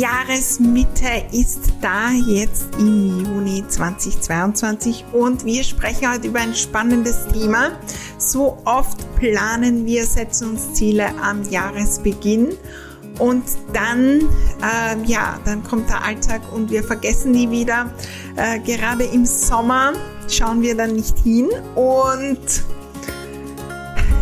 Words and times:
Jahresmitte 0.00 1.26
ist 1.30 1.74
da 1.82 2.10
jetzt 2.26 2.74
im 2.78 3.22
Juni 3.22 3.62
2022 3.68 5.04
und 5.12 5.44
wir 5.44 5.62
sprechen 5.62 6.10
heute 6.10 6.28
über 6.28 6.40
ein 6.40 6.54
spannendes 6.54 7.26
Thema. 7.28 7.72
So 8.16 8.56
oft 8.64 8.98
planen 9.16 9.84
wir, 9.84 10.06
setzen 10.06 10.52
uns 10.52 10.72
Ziele 10.72 11.08
am 11.22 11.42
Jahresbeginn 11.42 12.56
und 13.18 13.44
dann, 13.74 14.20
äh, 14.62 15.04
ja, 15.04 15.38
dann 15.44 15.62
kommt 15.64 15.90
der 15.90 16.02
Alltag 16.02 16.40
und 16.50 16.70
wir 16.70 16.82
vergessen 16.82 17.34
die 17.34 17.50
wieder. 17.50 17.92
Äh, 18.36 18.58
gerade 18.60 19.04
im 19.04 19.26
Sommer 19.26 19.92
schauen 20.28 20.62
wir 20.62 20.74
dann 20.74 20.94
nicht 20.94 21.18
hin 21.18 21.50
und 21.74 22.38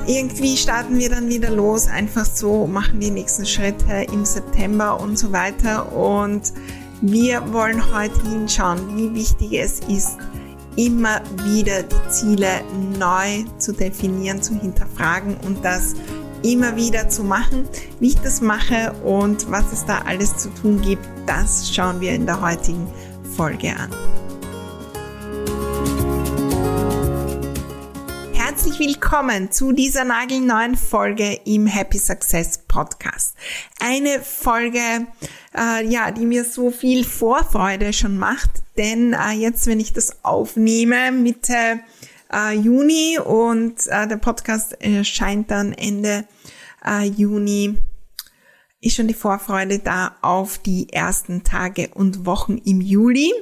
irgendwie 0.09 0.57
starten 0.57 0.99
wir 0.99 1.11
dann 1.11 1.29
wieder 1.29 1.51
los, 1.51 1.87
einfach 1.87 2.25
so, 2.25 2.67
machen 2.67 2.99
die 2.99 3.11
nächsten 3.11 3.45
Schritte 3.45 4.07
im 4.11 4.25
September 4.25 4.99
und 4.99 5.19
so 5.19 5.33
weiter. 5.33 5.93
Und 5.93 6.55
wir 7.03 7.53
wollen 7.53 7.95
heute 7.95 8.19
hinschauen, 8.23 8.97
wie 8.97 9.15
wichtig 9.15 9.53
es 9.53 9.81
ist, 9.81 10.17
immer 10.77 11.21
wieder 11.45 11.83
die 11.83 12.11
Ziele 12.11 12.63
neu 12.99 13.45
zu 13.59 13.73
definieren, 13.73 14.43
zu 14.43 14.55
hinterfragen 14.55 15.37
und 15.47 15.63
das 15.63 15.93
immer 16.43 16.75
wieder 16.75 17.11
zu 17.11 17.23
machen. 17.23 17.69
Wie 18.01 18.09
ich 18.09 18.19
das 18.19 18.41
mache 18.41 18.95
und 19.05 19.51
was 19.51 19.73
es 19.73 19.85
da 19.85 19.99
alles 20.07 20.39
zu 20.39 20.49
tun 20.55 20.81
gibt, 20.81 21.07
das 21.27 21.71
schauen 21.71 22.01
wir 22.01 22.15
in 22.15 22.25
der 22.25 22.41
heutigen 22.41 22.87
Folge 23.37 23.77
an. 23.77 23.91
Willkommen 28.79 29.51
zu 29.51 29.73
dieser 29.73 30.05
nagelneuen 30.05 30.77
Folge 30.77 31.41
im 31.45 31.67
Happy 31.67 31.99
Success 31.99 32.59
Podcast. 32.69 33.35
Eine 33.81 34.21
Folge, 34.21 35.09
äh, 35.57 35.85
ja, 35.85 36.13
die 36.13 36.25
mir 36.25 36.45
so 36.45 36.71
viel 36.71 37.05
Vorfreude 37.05 37.93
schon 37.93 38.19
macht, 38.19 38.51
denn 38.77 39.15
äh, 39.15 39.33
jetzt, 39.33 39.67
wenn 39.67 39.81
ich 39.81 39.93
das 39.93 40.25
aufnehme, 40.25 41.11
Mitte 41.11 41.81
äh, 42.33 42.55
Juni 42.55 43.19
und 43.19 43.85
äh, 43.89 44.07
der 44.07 44.19
Podcast 44.19 44.81
erscheint 44.81 45.51
dann 45.51 45.73
Ende 45.73 46.25
äh, 46.87 47.03
Juni, 47.03 47.79
ist 48.81 48.95
schon 48.95 49.09
die 49.09 49.15
Vorfreude 49.15 49.81
da 49.81 50.15
auf 50.23 50.59
die 50.59 50.93
ersten 50.93 51.43
Tage 51.43 51.91
und 51.95 52.27
Wochen 52.27 52.59
im 52.59 52.81
Juli 52.81 53.33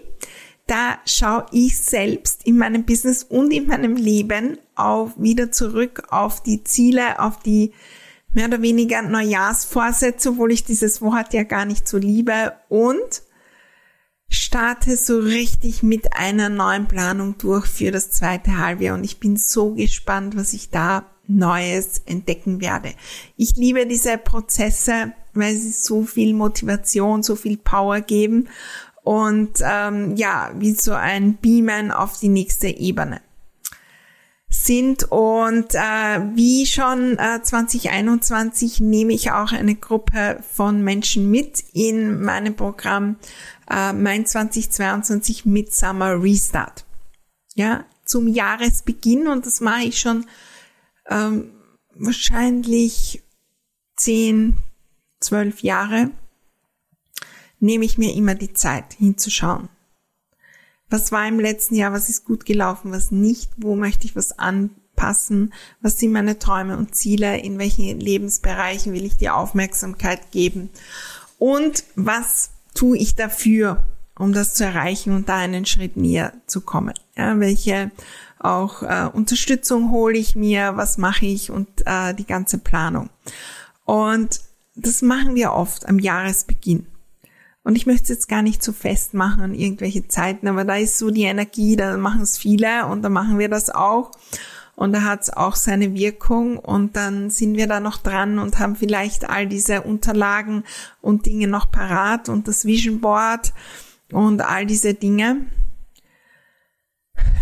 da 0.66 0.98
schaue 1.04 1.46
ich 1.52 1.78
selbst 1.78 2.44
in 2.44 2.58
meinem 2.58 2.84
Business 2.84 3.22
und 3.22 3.52
in 3.52 3.66
meinem 3.66 3.96
Leben 3.96 4.58
auf, 4.74 5.12
wieder 5.16 5.52
zurück 5.52 6.02
auf 6.10 6.42
die 6.42 6.64
Ziele, 6.64 7.20
auf 7.20 7.38
die 7.38 7.72
mehr 8.32 8.48
oder 8.48 8.60
weniger 8.60 9.02
Neujahrsvorsätze, 9.02 10.30
obwohl 10.30 10.52
ich 10.52 10.64
dieses 10.64 11.00
Wort 11.00 11.32
ja 11.32 11.44
gar 11.44 11.64
nicht 11.64 11.86
so 11.86 11.98
liebe 11.98 12.52
und 12.68 13.22
starte 14.28 14.96
so 14.96 15.20
richtig 15.20 15.84
mit 15.84 16.14
einer 16.14 16.48
neuen 16.48 16.88
Planung 16.88 17.38
durch 17.38 17.66
für 17.66 17.92
das 17.92 18.10
zweite 18.10 18.58
Halbjahr 18.58 18.96
und 18.96 19.04
ich 19.04 19.20
bin 19.20 19.36
so 19.36 19.74
gespannt, 19.74 20.36
was 20.36 20.52
ich 20.52 20.70
da 20.70 21.06
Neues 21.28 22.02
entdecken 22.06 22.60
werde. 22.60 22.92
Ich 23.36 23.56
liebe 23.56 23.86
diese 23.86 24.18
Prozesse, 24.18 25.12
weil 25.34 25.54
sie 25.54 25.72
so 25.72 26.04
viel 26.04 26.34
Motivation, 26.34 27.22
so 27.22 27.36
viel 27.36 27.56
Power 27.56 28.00
geben 28.00 28.48
und 29.06 29.60
ähm, 29.62 30.16
ja, 30.16 30.50
wie 30.56 30.72
so 30.72 30.92
ein 30.92 31.36
Beamen 31.36 31.92
auf 31.92 32.18
die 32.18 32.28
nächste 32.28 32.66
Ebene 32.66 33.20
sind 34.48 35.04
und 35.12 35.76
äh, 35.76 36.20
wie 36.34 36.66
schon 36.66 37.16
äh, 37.16 37.40
2021 37.40 38.80
nehme 38.80 39.12
ich 39.12 39.30
auch 39.30 39.52
eine 39.52 39.76
Gruppe 39.76 40.42
von 40.52 40.82
Menschen 40.82 41.30
mit 41.30 41.62
in 41.72 42.20
meinem 42.20 42.56
Programm 42.56 43.14
äh, 43.70 43.92
mein 43.92 44.26
2022 44.26 45.46
Midsummer 45.46 46.20
Restart. 46.20 46.84
Ja, 47.54 47.84
zum 48.04 48.26
Jahresbeginn 48.26 49.28
und 49.28 49.46
das 49.46 49.60
mache 49.60 49.84
ich 49.84 50.00
schon 50.00 50.26
ähm, 51.08 51.52
wahrscheinlich 51.94 53.22
zehn, 53.96 54.56
zwölf 55.20 55.62
Jahre 55.62 56.10
nehme 57.60 57.84
ich 57.84 57.98
mir 57.98 58.14
immer 58.14 58.34
die 58.34 58.52
Zeit 58.52 58.94
hinzuschauen. 58.94 59.68
Was 60.88 61.10
war 61.10 61.26
im 61.26 61.40
letzten 61.40 61.74
Jahr, 61.74 61.92
was 61.92 62.08
ist 62.08 62.24
gut 62.24 62.46
gelaufen, 62.46 62.92
was 62.92 63.10
nicht, 63.10 63.50
wo 63.56 63.74
möchte 63.74 64.06
ich 64.06 64.14
was 64.14 64.38
anpassen, 64.38 65.52
was 65.80 65.98
sind 65.98 66.12
meine 66.12 66.38
Träume 66.38 66.76
und 66.76 66.94
Ziele, 66.94 67.38
in 67.38 67.58
welchen 67.58 67.98
Lebensbereichen 67.98 68.92
will 68.92 69.04
ich 69.04 69.16
die 69.16 69.30
Aufmerksamkeit 69.30 70.30
geben 70.30 70.70
und 71.38 71.84
was 71.96 72.50
tue 72.74 72.98
ich 72.98 73.16
dafür, 73.16 73.82
um 74.18 74.32
das 74.32 74.54
zu 74.54 74.64
erreichen 74.64 75.12
und 75.12 75.28
da 75.28 75.36
einen 75.36 75.66
Schritt 75.66 75.96
näher 75.96 76.32
zu 76.46 76.60
kommen. 76.60 76.94
Ja, 77.16 77.38
welche 77.40 77.90
auch 78.38 78.82
äh, 78.82 79.08
Unterstützung 79.12 79.90
hole 79.90 80.16
ich 80.16 80.36
mir, 80.36 80.76
was 80.76 80.98
mache 80.98 81.26
ich 81.26 81.50
und 81.50 81.68
äh, 81.84 82.14
die 82.14 82.26
ganze 82.26 82.58
Planung. 82.58 83.10
Und 83.84 84.40
das 84.74 85.02
machen 85.02 85.34
wir 85.34 85.52
oft 85.52 85.88
am 85.88 85.98
Jahresbeginn. 85.98 86.86
Und 87.66 87.74
ich 87.74 87.84
möchte 87.84 88.04
es 88.04 88.10
jetzt 88.10 88.28
gar 88.28 88.42
nicht 88.42 88.62
so 88.62 88.72
festmachen 88.72 89.42
an 89.42 89.52
irgendwelche 89.52 90.06
Zeiten, 90.06 90.46
aber 90.46 90.64
da 90.64 90.76
ist 90.76 90.98
so 90.98 91.10
die 91.10 91.24
Energie, 91.24 91.74
da 91.74 91.96
machen 91.96 92.20
es 92.20 92.38
viele 92.38 92.86
und 92.86 93.02
da 93.02 93.08
machen 93.08 93.40
wir 93.40 93.48
das 93.48 93.70
auch. 93.70 94.12
Und 94.76 94.92
da 94.92 95.02
hat 95.02 95.22
es 95.22 95.30
auch 95.30 95.56
seine 95.56 95.92
Wirkung 95.92 96.60
und 96.60 96.94
dann 96.94 97.28
sind 97.28 97.56
wir 97.56 97.66
da 97.66 97.80
noch 97.80 97.96
dran 97.96 98.38
und 98.38 98.60
haben 98.60 98.76
vielleicht 98.76 99.28
all 99.28 99.48
diese 99.48 99.82
Unterlagen 99.82 100.62
und 101.00 101.26
Dinge 101.26 101.48
noch 101.48 101.68
parat 101.72 102.28
und 102.28 102.46
das 102.46 102.66
Vision 102.66 103.00
Board 103.00 103.52
und 104.12 104.42
all 104.42 104.64
diese 104.64 104.94
Dinge. 104.94 105.46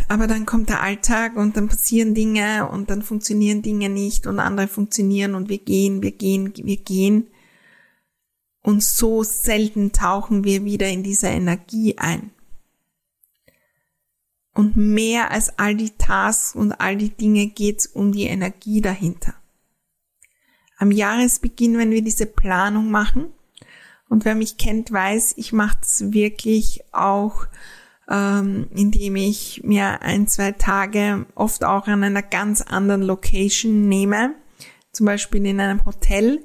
Aber 0.08 0.26
dann 0.26 0.46
kommt 0.46 0.70
der 0.70 0.80
Alltag 0.80 1.36
und 1.36 1.58
dann 1.58 1.68
passieren 1.68 2.14
Dinge 2.14 2.66
und 2.70 2.88
dann 2.88 3.02
funktionieren 3.02 3.60
Dinge 3.60 3.91
nicht 3.91 4.26
und 4.26 4.38
andere 4.38 4.68
funktionieren 4.68 5.34
und 5.34 5.50
wir 5.50 5.58
gehen, 5.58 6.00
wir 6.00 6.12
gehen, 6.12 6.54
wir 6.56 6.78
gehen. 6.78 7.26
Und 8.64 8.82
so 8.82 9.22
selten 9.22 9.92
tauchen 9.92 10.42
wir 10.42 10.64
wieder 10.64 10.88
in 10.88 11.02
diese 11.02 11.26
Energie 11.26 11.98
ein. 11.98 12.30
Und 14.54 14.75
mehr 14.75 15.30
als 15.30 15.58
all 15.58 15.75
die 15.75 15.91
Tasks 15.91 16.54
und 16.54 16.72
all 16.72 16.97
die 16.97 17.10
Dinge 17.10 17.48
geht's 17.48 17.86
um 17.86 18.10
die 18.10 18.24
Energie 18.24 18.80
dahinter. 18.80 19.34
Am 20.78 20.91
Jahresbeginn, 20.91 21.77
wenn 21.77 21.91
wir 21.91 22.00
diese 22.00 22.24
Planung 22.24 22.91
machen, 22.91 23.27
und 24.09 24.24
wer 24.24 24.34
mich 24.34 24.56
kennt, 24.56 24.91
weiß, 24.91 25.34
ich 25.36 25.53
mache 25.53 25.77
das 25.80 26.12
wirklich 26.12 26.84
auch, 26.92 27.47
ähm, 28.09 28.68
indem 28.74 29.16
ich 29.16 29.62
mir 29.62 30.00
ein, 30.00 30.27
zwei 30.27 30.53
Tage 30.53 31.27
oft 31.34 31.65
auch 31.65 31.86
an 31.86 32.03
einer 32.03 32.22
ganz 32.22 32.62
anderen 32.62 33.03
Location 33.03 33.89
nehme, 33.89 34.34
zum 34.91 35.04
Beispiel 35.04 35.44
in 35.44 35.60
einem 35.60 35.84
Hotel, 35.84 36.44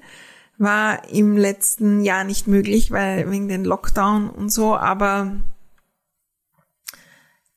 war 0.60 1.08
im 1.10 1.38
letzten 1.38 2.02
Jahr 2.02 2.26
nicht 2.26 2.46
möglich, 2.46 2.92
weil 2.92 3.32
wegen 3.32 3.48
den 3.48 3.64
Lockdown 3.64 4.30
und 4.30 4.50
so, 4.50 4.76
aber 4.76 5.42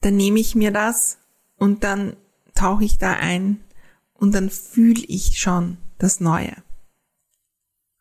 dann 0.00 0.16
nehme 0.16 0.38
ich 0.38 0.54
mir 0.54 0.70
das 0.70 1.18
und 1.56 1.84
dann 1.84 2.16
tauche 2.54 2.84
ich 2.84 2.98
da 2.98 3.14
ein 3.14 3.60
und 4.14 4.34
dann 4.34 4.50
fühle 4.50 5.02
ich 5.08 5.40
schon 5.40 5.78
das 5.98 6.20
Neue. 6.20 6.54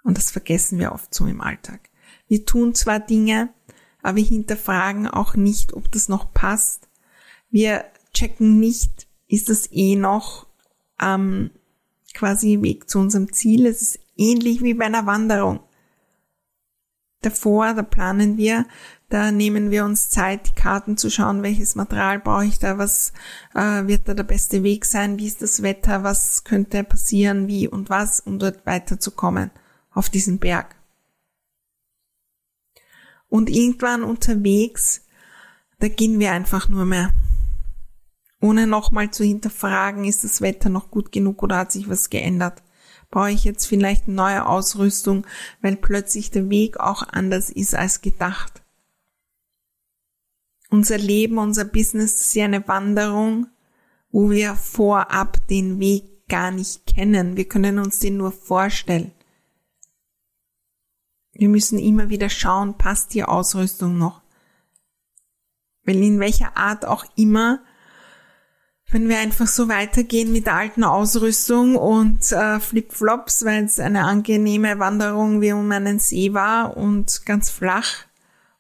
Und 0.03 0.18
das 0.18 0.31
vergessen 0.31 0.80
wir 0.80 0.92
oft 0.92 1.13
so 1.13 1.25
im 1.25 1.42
Alltag. 1.42 1.89
Wir 2.27 2.45
tun 2.45 2.75
zwar 2.75 3.00
Dinge, 3.00 3.50
aber 4.03 4.18
wir 4.18 4.24
hinterfragen 4.24 5.07
auch 5.07 5.36
nicht, 5.36 5.74
ob 5.74 5.92
das 5.92 6.09
noch 6.09 6.31
passt. 6.31 6.88
Wir 7.50 7.86
checken 8.13 8.59
nicht, 8.59 9.07
ist 9.27 9.50
das 9.50 9.71
eh 9.71 9.95
noch 9.95 10.48
ähm, 11.00 11.51
quasi 12.13 12.62
Weg 12.62 12.89
zu 12.89 13.00
unserem 13.00 13.33
Ziel. 13.33 13.65
Es 13.65 13.81
ist 13.81 14.00
ähnlich 14.21 14.62
wie 14.62 14.75
bei 14.75 14.85
einer 14.85 15.06
Wanderung. 15.06 15.62
Davor, 17.21 17.73
da 17.73 17.83
planen 17.83 18.38
wir, 18.38 18.65
da 19.09 19.31
nehmen 19.31 19.69
wir 19.69 19.85
uns 19.85 20.09
Zeit, 20.09 20.47
die 20.47 20.56
Karten 20.56 20.97
zu 20.97 21.09
schauen, 21.12 21.44
welches 21.44 21.75
Material 21.75 22.19
brauche 22.19 22.45
ich 22.45 22.57
da, 22.57 22.77
was 22.77 23.13
äh, 23.53 23.85
wird 23.85 24.07
da 24.07 24.13
der 24.13 24.23
beste 24.23 24.63
Weg 24.63 24.85
sein, 24.85 25.19
wie 25.19 25.27
ist 25.27 25.41
das 25.41 25.62
Wetter, 25.62 26.03
was 26.03 26.44
könnte 26.44 26.83
passieren, 26.83 27.47
wie 27.47 27.68
und 27.68 27.89
was, 27.89 28.21
um 28.21 28.39
dort 28.39 28.65
weiterzukommen 28.65 29.51
auf 29.91 30.09
diesen 30.09 30.39
Berg. 30.39 30.75
Und 33.27 33.50
irgendwann 33.50 34.03
unterwegs, 34.03 35.06
da 35.79 35.89
gehen 35.89 36.19
wir 36.19 36.31
einfach 36.31 36.69
nur 36.69 36.85
mehr. 36.85 37.12
Ohne 38.41 38.65
nochmal 38.65 39.12
zu 39.12 39.24
hinterfragen, 39.24 40.06
ist 40.06 40.24
das 40.24 40.41
Wetter 40.41 40.69
noch 40.69 40.89
gut 40.89 41.12
genug 41.12 41.44
oder 41.44 41.57
hat 41.57 41.71
sich 41.71 41.88
was 41.88 42.09
geändert 42.09 42.63
brauche 43.12 43.31
ich 43.31 43.44
jetzt 43.44 43.66
vielleicht 43.68 44.08
neue 44.08 44.48
Ausrüstung, 44.48 45.28
weil 45.62 45.75
plötzlich 45.75 46.31
der 46.31 46.50
Weg 46.50 46.80
auch 46.80 47.04
anders 47.04 47.50
ist 47.50 47.75
als 47.75 48.02
gedacht. 48.02 48.63
Unser 50.69 50.98
Leben, 50.98 51.38
unser 51.38 51.66
Business 51.66 52.16
ist 52.16 52.34
ja 52.34 52.46
eine 52.46 52.66
Wanderung, 52.68 53.48
wo 54.10 54.30
wir 54.31 54.56
vorab 54.56 55.46
den 55.48 55.80
Weg 55.80 56.28
gar 56.30 56.52
nicht 56.52 56.88
kennen. 56.88 57.36
Wir 57.36 57.46
können 57.46 57.78
uns 57.78 58.00
den 58.00 58.18
nur 58.18 58.31
vorstellen. 58.31 59.12
Wir 61.34 61.50
müssen 61.50 61.78
immer 61.78 62.10
wieder 62.10 62.30
schauen, 62.30 62.78
passt 62.78 63.13
die 63.13 63.24
Ausrüstung 63.24 63.98
noch? 63.98 64.22
Weil 65.84 65.98
in 65.98 66.19
welcher 66.19 66.56
Art 66.56 66.86
auch 66.86 67.06
immer 67.16 67.62
wenn 68.91 69.07
wir 69.07 69.19
einfach 69.19 69.47
so 69.47 69.69
weitergehen 69.69 70.33
mit 70.33 70.45
der 70.45 70.55
alten 70.55 70.83
Ausrüstung 70.83 71.77
und 71.77 72.31
äh, 72.31 72.59
Flipflops, 72.59 73.45
weil 73.45 73.63
es 73.63 73.79
eine 73.79 74.03
angenehme 74.03 74.79
Wanderung 74.79 75.39
wie 75.41 75.53
um 75.53 75.71
einen 75.71 75.99
See 75.99 76.33
war 76.33 76.75
und 76.75 77.25
ganz 77.25 77.49
flach 77.49 78.05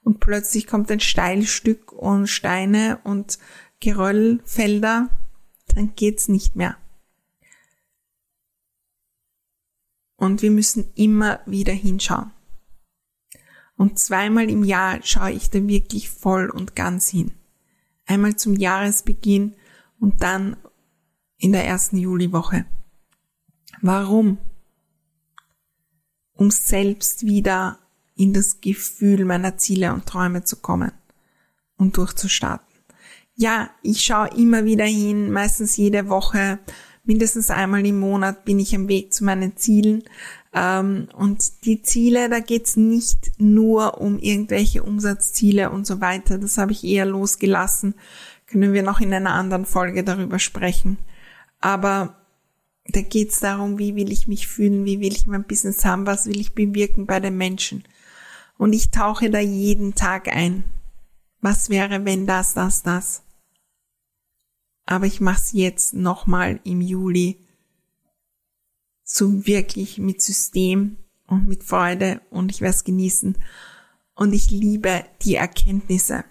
und 0.03 0.21
plötzlich 0.21 0.67
kommt 0.67 0.89
ein 0.89 1.01
Steilstück 1.01 1.91
und 1.91 2.27
Steine 2.27 2.99
und 3.03 3.39
Geröllfelder, 3.81 5.09
dann 5.75 5.95
geht's 5.95 6.29
nicht 6.29 6.55
mehr. 6.55 6.77
Und 10.15 10.41
wir 10.41 10.51
müssen 10.51 10.91
immer 10.95 11.39
wieder 11.45 11.73
hinschauen. 11.73 12.31
Und 13.75 13.97
zweimal 13.97 14.49
im 14.49 14.63
Jahr 14.63 14.99
schaue 15.03 15.31
ich 15.31 15.49
da 15.49 15.67
wirklich 15.67 16.09
voll 16.09 16.49
und 16.49 16.75
ganz 16.75 17.09
hin. 17.09 17.31
Einmal 18.05 18.35
zum 18.35 18.55
Jahresbeginn 18.55 19.55
und 20.01 20.21
dann 20.21 20.57
in 21.37 21.53
der 21.53 21.65
ersten 21.65 21.95
Juliwoche. 21.95 22.65
Warum? 23.81 24.39
Um 26.33 26.51
selbst 26.51 27.25
wieder 27.25 27.79
in 28.15 28.33
das 28.33 28.59
Gefühl 28.59 29.23
meiner 29.25 29.57
Ziele 29.57 29.93
und 29.93 30.05
Träume 30.05 30.43
zu 30.43 30.57
kommen 30.57 30.91
und 31.77 31.95
durchzustarten. 31.97 32.67
Ja, 33.35 33.69
ich 33.81 34.01
schaue 34.01 34.29
immer 34.35 34.65
wieder 34.65 34.85
hin, 34.85 35.31
meistens 35.31 35.77
jede 35.77 36.09
Woche, 36.09 36.59
mindestens 37.03 37.49
einmal 37.49 37.85
im 37.85 37.99
Monat 37.99 38.43
bin 38.43 38.59
ich 38.59 38.75
am 38.75 38.87
Weg 38.87 39.13
zu 39.13 39.23
meinen 39.23 39.55
Zielen. 39.57 40.03
Ähm, 40.53 41.07
und 41.15 41.65
die 41.65 41.81
Ziele, 41.81 42.29
da 42.29 42.39
geht's 42.39 42.75
nicht 42.75 43.31
nur 43.37 44.01
um 44.01 44.19
irgendwelche 44.19 44.83
Umsatzziele 44.83 45.69
und 45.69 45.87
so 45.87 46.01
weiter. 46.01 46.37
Das 46.37 46.57
habe 46.57 46.73
ich 46.73 46.83
eher 46.83 47.05
losgelassen, 47.05 47.95
können 48.51 48.73
wir 48.73 48.83
noch 48.83 48.99
in 48.99 49.13
einer 49.13 49.33
anderen 49.33 49.65
Folge 49.65 50.03
darüber 50.03 50.39
sprechen. 50.39 50.97
Aber 51.59 52.15
da 52.87 53.01
geht 53.01 53.31
es 53.31 53.39
darum, 53.39 53.77
wie 53.79 53.95
will 53.95 54.11
ich 54.11 54.27
mich 54.27 54.47
fühlen, 54.47 54.85
wie 54.85 54.99
will 54.99 55.13
ich 55.13 55.27
mein 55.27 55.45
Business 55.45 55.85
haben, 55.85 56.05
was 56.05 56.25
will 56.25 56.39
ich 56.39 56.53
bewirken 56.53 57.05
bei 57.05 57.19
den 57.19 57.37
Menschen. 57.37 57.83
Und 58.57 58.73
ich 58.73 58.91
tauche 58.91 59.29
da 59.29 59.39
jeden 59.39 59.95
Tag 59.95 60.27
ein. 60.27 60.65
Was 61.39 61.69
wäre, 61.69 62.05
wenn 62.05 62.27
das, 62.27 62.53
das, 62.53 62.83
das? 62.83 63.23
Aber 64.85 65.05
ich 65.05 65.21
mache 65.21 65.39
es 65.41 65.51
jetzt 65.53 65.93
nochmal 65.93 66.59
im 66.63 66.81
Juli 66.81 67.47
so 69.03 69.45
wirklich 69.45 69.97
mit 69.97 70.21
System 70.21 70.97
und 71.27 71.47
mit 71.47 71.63
Freude 71.63 72.21
und 72.29 72.51
ich 72.51 72.61
werde 72.61 72.75
es 72.75 72.83
genießen. 72.83 73.37
Und 74.15 74.33
ich 74.33 74.51
liebe 74.51 75.05
die 75.23 75.35
Erkenntnisse. 75.35 76.23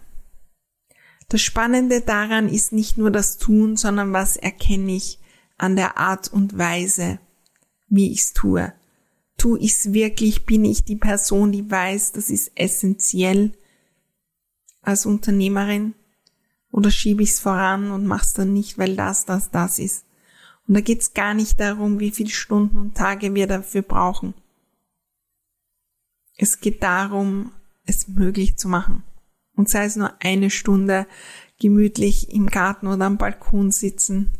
Das 1.30 1.42
Spannende 1.42 2.00
daran 2.00 2.48
ist 2.48 2.72
nicht 2.72 2.98
nur 2.98 3.12
das 3.12 3.38
Tun, 3.38 3.76
sondern 3.76 4.12
was 4.12 4.36
erkenne 4.36 4.96
ich 4.96 5.20
an 5.58 5.76
der 5.76 5.96
Art 5.96 6.26
und 6.26 6.58
Weise, 6.58 7.20
wie 7.88 8.10
ich 8.10 8.18
es 8.18 8.32
tue. 8.32 8.72
Tu 9.36 9.56
ich 9.56 9.74
es 9.74 9.92
wirklich, 9.92 10.44
bin 10.44 10.64
ich 10.64 10.84
die 10.84 10.96
Person, 10.96 11.52
die 11.52 11.70
weiß, 11.70 12.10
das 12.12 12.30
ist 12.30 12.50
essentiell 12.56 13.52
als 14.82 15.06
Unternehmerin? 15.06 15.94
Oder 16.72 16.90
schiebe 16.90 17.22
ich 17.22 17.30
es 17.30 17.38
voran 17.38 17.92
und 17.92 18.06
mach's 18.06 18.32
dann 18.32 18.52
nicht, 18.52 18.76
weil 18.76 18.96
das, 18.96 19.24
das, 19.24 19.52
das 19.52 19.78
ist? 19.78 20.04
Und 20.66 20.74
da 20.74 20.80
geht's 20.80 21.14
gar 21.14 21.34
nicht 21.34 21.60
darum, 21.60 22.00
wie 22.00 22.10
viele 22.10 22.30
Stunden 22.30 22.76
und 22.76 22.96
Tage 22.96 23.36
wir 23.36 23.46
dafür 23.46 23.82
brauchen. 23.82 24.34
Es 26.36 26.58
geht 26.58 26.82
darum, 26.82 27.52
es 27.84 28.08
möglich 28.08 28.56
zu 28.56 28.66
machen 28.66 29.04
und 29.60 29.68
sei 29.68 29.84
es 29.84 29.96
nur 29.96 30.14
eine 30.20 30.48
Stunde 30.48 31.06
gemütlich 31.60 32.32
im 32.32 32.46
Garten 32.46 32.86
oder 32.86 33.04
am 33.04 33.18
Balkon 33.18 33.70
sitzen 33.72 34.32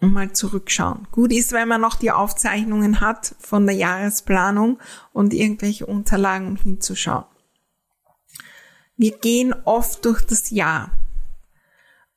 und 0.00 0.12
mal 0.12 0.32
zurückschauen. 0.32 1.06
Gut 1.12 1.32
ist, 1.32 1.52
wenn 1.52 1.68
man 1.68 1.80
noch 1.80 1.94
die 1.94 2.10
Aufzeichnungen 2.10 3.00
hat 3.00 3.36
von 3.38 3.66
der 3.66 3.76
Jahresplanung 3.76 4.80
und 5.12 5.32
irgendwelche 5.32 5.86
Unterlagen, 5.86 6.48
um 6.48 6.56
hinzuschauen. 6.56 7.26
Wir 8.96 9.16
gehen 9.16 9.54
oft 9.62 10.04
durch 10.04 10.22
das 10.22 10.50
Jahr. 10.50 10.90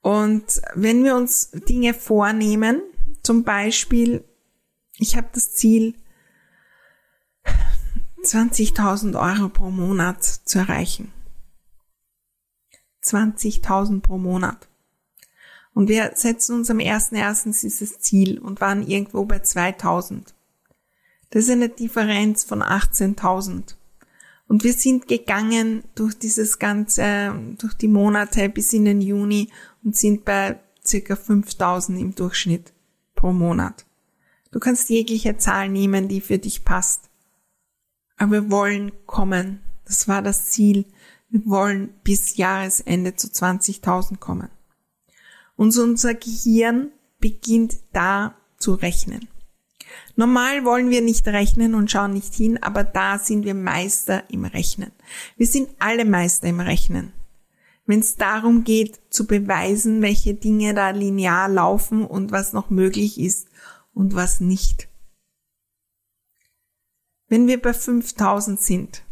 Und 0.01 0.63
wenn 0.73 1.03
wir 1.03 1.15
uns 1.15 1.51
Dinge 1.51 1.93
vornehmen, 1.93 2.81
zum 3.21 3.43
Beispiel, 3.43 4.23
ich 4.97 5.15
habe 5.15 5.27
das 5.31 5.51
Ziel, 5.53 5.93
20.000 8.23 9.13
Euro 9.15 9.49
pro 9.49 9.69
Monat 9.69 10.23
zu 10.23 10.57
erreichen. 10.57 11.13
20.000 13.03 14.01
pro 14.01 14.17
Monat. 14.17 14.67
Und 15.73 15.87
wir 15.87 16.11
setzen 16.15 16.55
uns 16.55 16.69
am 16.69 16.77
1.1. 16.77 17.61
dieses 17.61 17.99
Ziel 17.99 18.39
und 18.39 18.61
waren 18.61 18.85
irgendwo 18.85 19.25
bei 19.25 19.37
2.000. 19.37 20.33
Das 21.29 21.45
ist 21.45 21.49
eine 21.49 21.69
Differenz 21.69 22.43
von 22.43 22.61
18.000. 22.61 23.75
Und 24.47 24.65
wir 24.65 24.73
sind 24.73 25.07
gegangen 25.07 25.83
durch 25.95 26.19
dieses 26.19 26.59
ganze, 26.59 27.33
durch 27.57 27.73
die 27.73 27.87
Monate 27.87 28.49
bis 28.49 28.73
in 28.73 28.83
den 28.83 28.99
Juni 28.99 29.49
und 29.81 29.95
sind 29.95 30.25
bei 30.25 30.59
circa 30.85 31.15
5000 31.15 31.99
im 31.99 32.15
Durchschnitt 32.15 32.73
pro 33.15 33.31
Monat. 33.31 33.85
Du 34.51 34.59
kannst 34.59 34.89
jegliche 34.89 35.37
Zahl 35.37 35.69
nehmen, 35.69 36.09
die 36.09 36.19
für 36.19 36.37
dich 36.37 36.65
passt. 36.65 37.09
Aber 38.17 38.31
wir 38.31 38.51
wollen 38.51 38.91
kommen. 39.05 39.61
Das 39.85 40.09
war 40.09 40.21
das 40.21 40.49
Ziel. 40.49 40.85
Wir 41.31 41.45
wollen 41.45 41.93
bis 42.03 42.35
Jahresende 42.35 43.15
zu 43.15 43.27
20.000 43.27 44.17
kommen. 44.17 44.49
Und 45.55 45.77
unser 45.77 46.13
Gehirn 46.13 46.91
beginnt 47.19 47.77
da 47.93 48.35
zu 48.57 48.73
rechnen. 48.73 49.29
Normal 50.17 50.65
wollen 50.65 50.89
wir 50.89 51.01
nicht 51.01 51.25
rechnen 51.27 51.73
und 51.73 51.89
schauen 51.89 52.11
nicht 52.11 52.33
hin, 52.33 52.61
aber 52.61 52.83
da 52.83 53.17
sind 53.17 53.45
wir 53.45 53.53
Meister 53.53 54.29
im 54.29 54.43
Rechnen. 54.43 54.91
Wir 55.37 55.47
sind 55.47 55.69
alle 55.79 56.03
Meister 56.03 56.47
im 56.47 56.59
Rechnen. 56.59 57.13
Wenn 57.85 58.01
es 58.01 58.17
darum 58.17 58.65
geht, 58.65 58.99
zu 59.09 59.25
beweisen, 59.25 60.01
welche 60.01 60.33
Dinge 60.33 60.73
da 60.73 60.89
linear 60.89 61.47
laufen 61.47 62.05
und 62.05 62.31
was 62.31 62.51
noch 62.51 62.69
möglich 62.69 63.19
ist 63.19 63.47
und 63.93 64.15
was 64.15 64.41
nicht. 64.41 64.89
Wenn 67.27 67.47
wir 67.47 67.61
bei 67.61 67.73
5000 67.73 68.59
sind, 68.59 69.03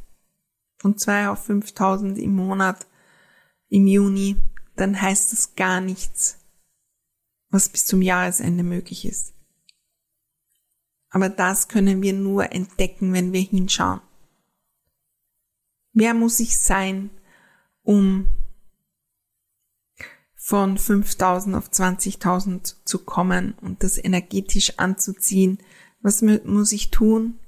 von 0.80 0.98
2 0.98 1.30
auf 1.30 1.46
5000 1.46 2.18
im 2.18 2.36
Monat 2.36 2.88
im 3.68 3.86
Juni, 3.86 4.38
dann 4.76 5.00
heißt 5.00 5.32
das 5.34 5.56
gar 5.56 5.82
nichts, 5.82 6.40
was 7.50 7.70
bis 7.70 7.86
zum 7.86 8.02
Jahresende 8.02 8.64
möglich 8.64 9.06
ist. 9.06 9.34
Aber 11.10 11.30
das 11.30 11.68
können 11.68 12.02
wir 12.02 12.14
nur 12.14 12.52
entdecken, 12.52 13.14
wenn 13.14 13.34
wir 13.34 13.42
hinschauen. 13.42 14.02
Wer 15.92 16.14
muss 16.14 16.40
ich 16.40 16.58
sein, 16.58 17.10
um 17.84 18.28
von 20.36 20.78
5000 20.78 21.56
auf 21.56 21.70
20.000 21.70 22.76
zu 22.86 23.00
kommen 23.00 23.54
und 23.62 23.84
das 23.84 23.98
energetisch 23.98 24.80
anzuziehen? 24.80 25.60
Was 26.02 26.22
muss 26.22 26.72
ich 26.72 26.92
tun? 26.92 27.40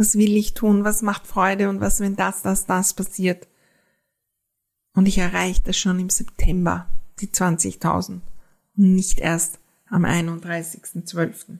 Was 0.00 0.16
will 0.16 0.34
ich 0.34 0.54
tun? 0.54 0.82
Was 0.82 1.02
macht 1.02 1.26
Freude? 1.26 1.68
Und 1.68 1.82
was, 1.82 2.00
wenn 2.00 2.16
das, 2.16 2.40
das, 2.40 2.64
das 2.64 2.94
passiert? 2.94 3.46
Und 4.94 5.04
ich 5.04 5.18
erreiche 5.18 5.60
das 5.62 5.76
schon 5.76 6.00
im 6.00 6.08
September, 6.08 6.88
die 7.18 7.26
20.000. 7.26 8.12
Und 8.78 8.94
nicht 8.94 9.18
erst 9.18 9.58
am 9.90 10.06
31.12. 10.06 11.58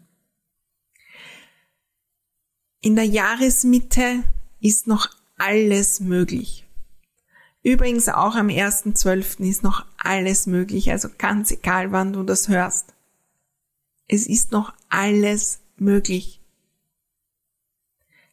In 2.81 2.97
der 2.97 3.05
Jahresmitte 3.05 4.23
ist 4.59 4.87
noch 4.87 5.11
alles 5.37 6.01
möglich. 6.01 6.67
Übrigens 7.63 8.09
auch 8.09 8.37
am 8.37 8.47
1.12. 8.47 9.47
ist 9.51 9.63
noch 9.63 9.85
alles 9.99 10.47
möglich, 10.47 10.91
also 10.91 11.11
ganz 11.19 11.51
egal, 11.51 11.93
wann 11.93 12.15
du 12.15 12.23
das 12.23 12.49
hörst. 12.49 12.95
Es 14.09 14.27
ist 14.27 14.51
noch 14.51 14.73
alles 14.89 15.61
möglich. 15.77 16.40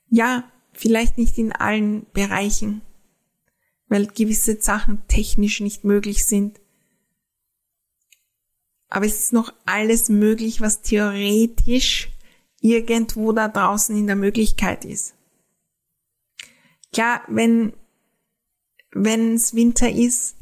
Ja, 0.09 0.49
vielleicht 0.73 1.17
nicht 1.17 1.37
in 1.37 1.51
allen 1.51 2.05
Bereichen, 2.13 2.81
weil 3.87 4.07
gewisse 4.07 4.61
Sachen 4.61 5.01
technisch 5.07 5.59
nicht 5.59 5.83
möglich 5.83 6.25
sind. 6.25 6.59
Aber 8.89 9.05
es 9.05 9.19
ist 9.19 9.33
noch 9.33 9.53
alles 9.65 10.09
möglich, 10.09 10.61
was 10.61 10.81
theoretisch 10.81 12.09
irgendwo 12.61 13.33
da 13.33 13.47
draußen 13.47 13.97
in 13.97 14.07
der 14.07 14.15
Möglichkeit 14.15 14.85
ist. 14.85 15.13
Klar, 16.93 17.21
wenn 17.27 17.73
wenn 18.91 19.35
es 19.35 19.53
Winter 19.53 19.89
ist 19.89 20.35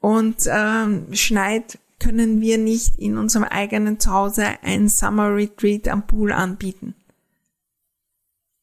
und 0.00 0.46
ähm, 0.46 1.12
schneit, 1.12 1.78
können 1.98 2.40
wir 2.40 2.58
nicht 2.58 2.98
in 2.98 3.16
unserem 3.16 3.44
eigenen 3.44 4.00
Zuhause 4.00 4.44
ein 4.62 4.88
Summer 4.88 5.34
Retreat 5.34 5.88
am 5.88 6.06
Pool 6.06 6.32
anbieten. 6.32 6.94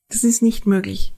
Das 0.09 0.23
ist 0.23 0.41
nicht 0.41 0.65
möglich. 0.65 1.13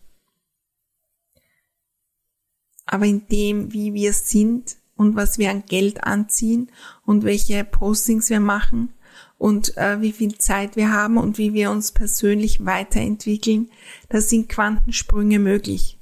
Aber 2.85 3.05
in 3.05 3.27
dem, 3.27 3.71
wie 3.73 3.93
wir 3.93 4.13
sind 4.13 4.77
und 4.95 5.15
was 5.15 5.37
wir 5.37 5.49
an 5.49 5.65
Geld 5.65 6.03
anziehen 6.03 6.69
und 7.05 7.23
welche 7.23 7.63
Postings 7.63 8.29
wir 8.29 8.41
machen 8.41 8.93
und 9.37 9.77
äh, 9.77 10.01
wie 10.01 10.11
viel 10.11 10.37
Zeit 10.37 10.75
wir 10.75 10.91
haben 10.91 11.17
und 11.17 11.37
wie 11.37 11.53
wir 11.53 11.71
uns 11.71 11.93
persönlich 11.93 12.65
weiterentwickeln, 12.65 13.71
da 14.09 14.19
sind 14.21 14.49
Quantensprünge 14.49 15.39
möglich. 15.39 15.97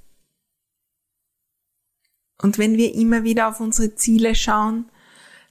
Und 2.41 2.57
wenn 2.57 2.75
wir 2.77 2.95
immer 2.95 3.23
wieder 3.23 3.49
auf 3.49 3.59
unsere 3.59 3.95
Ziele 3.95 4.33
schauen, 4.33 4.85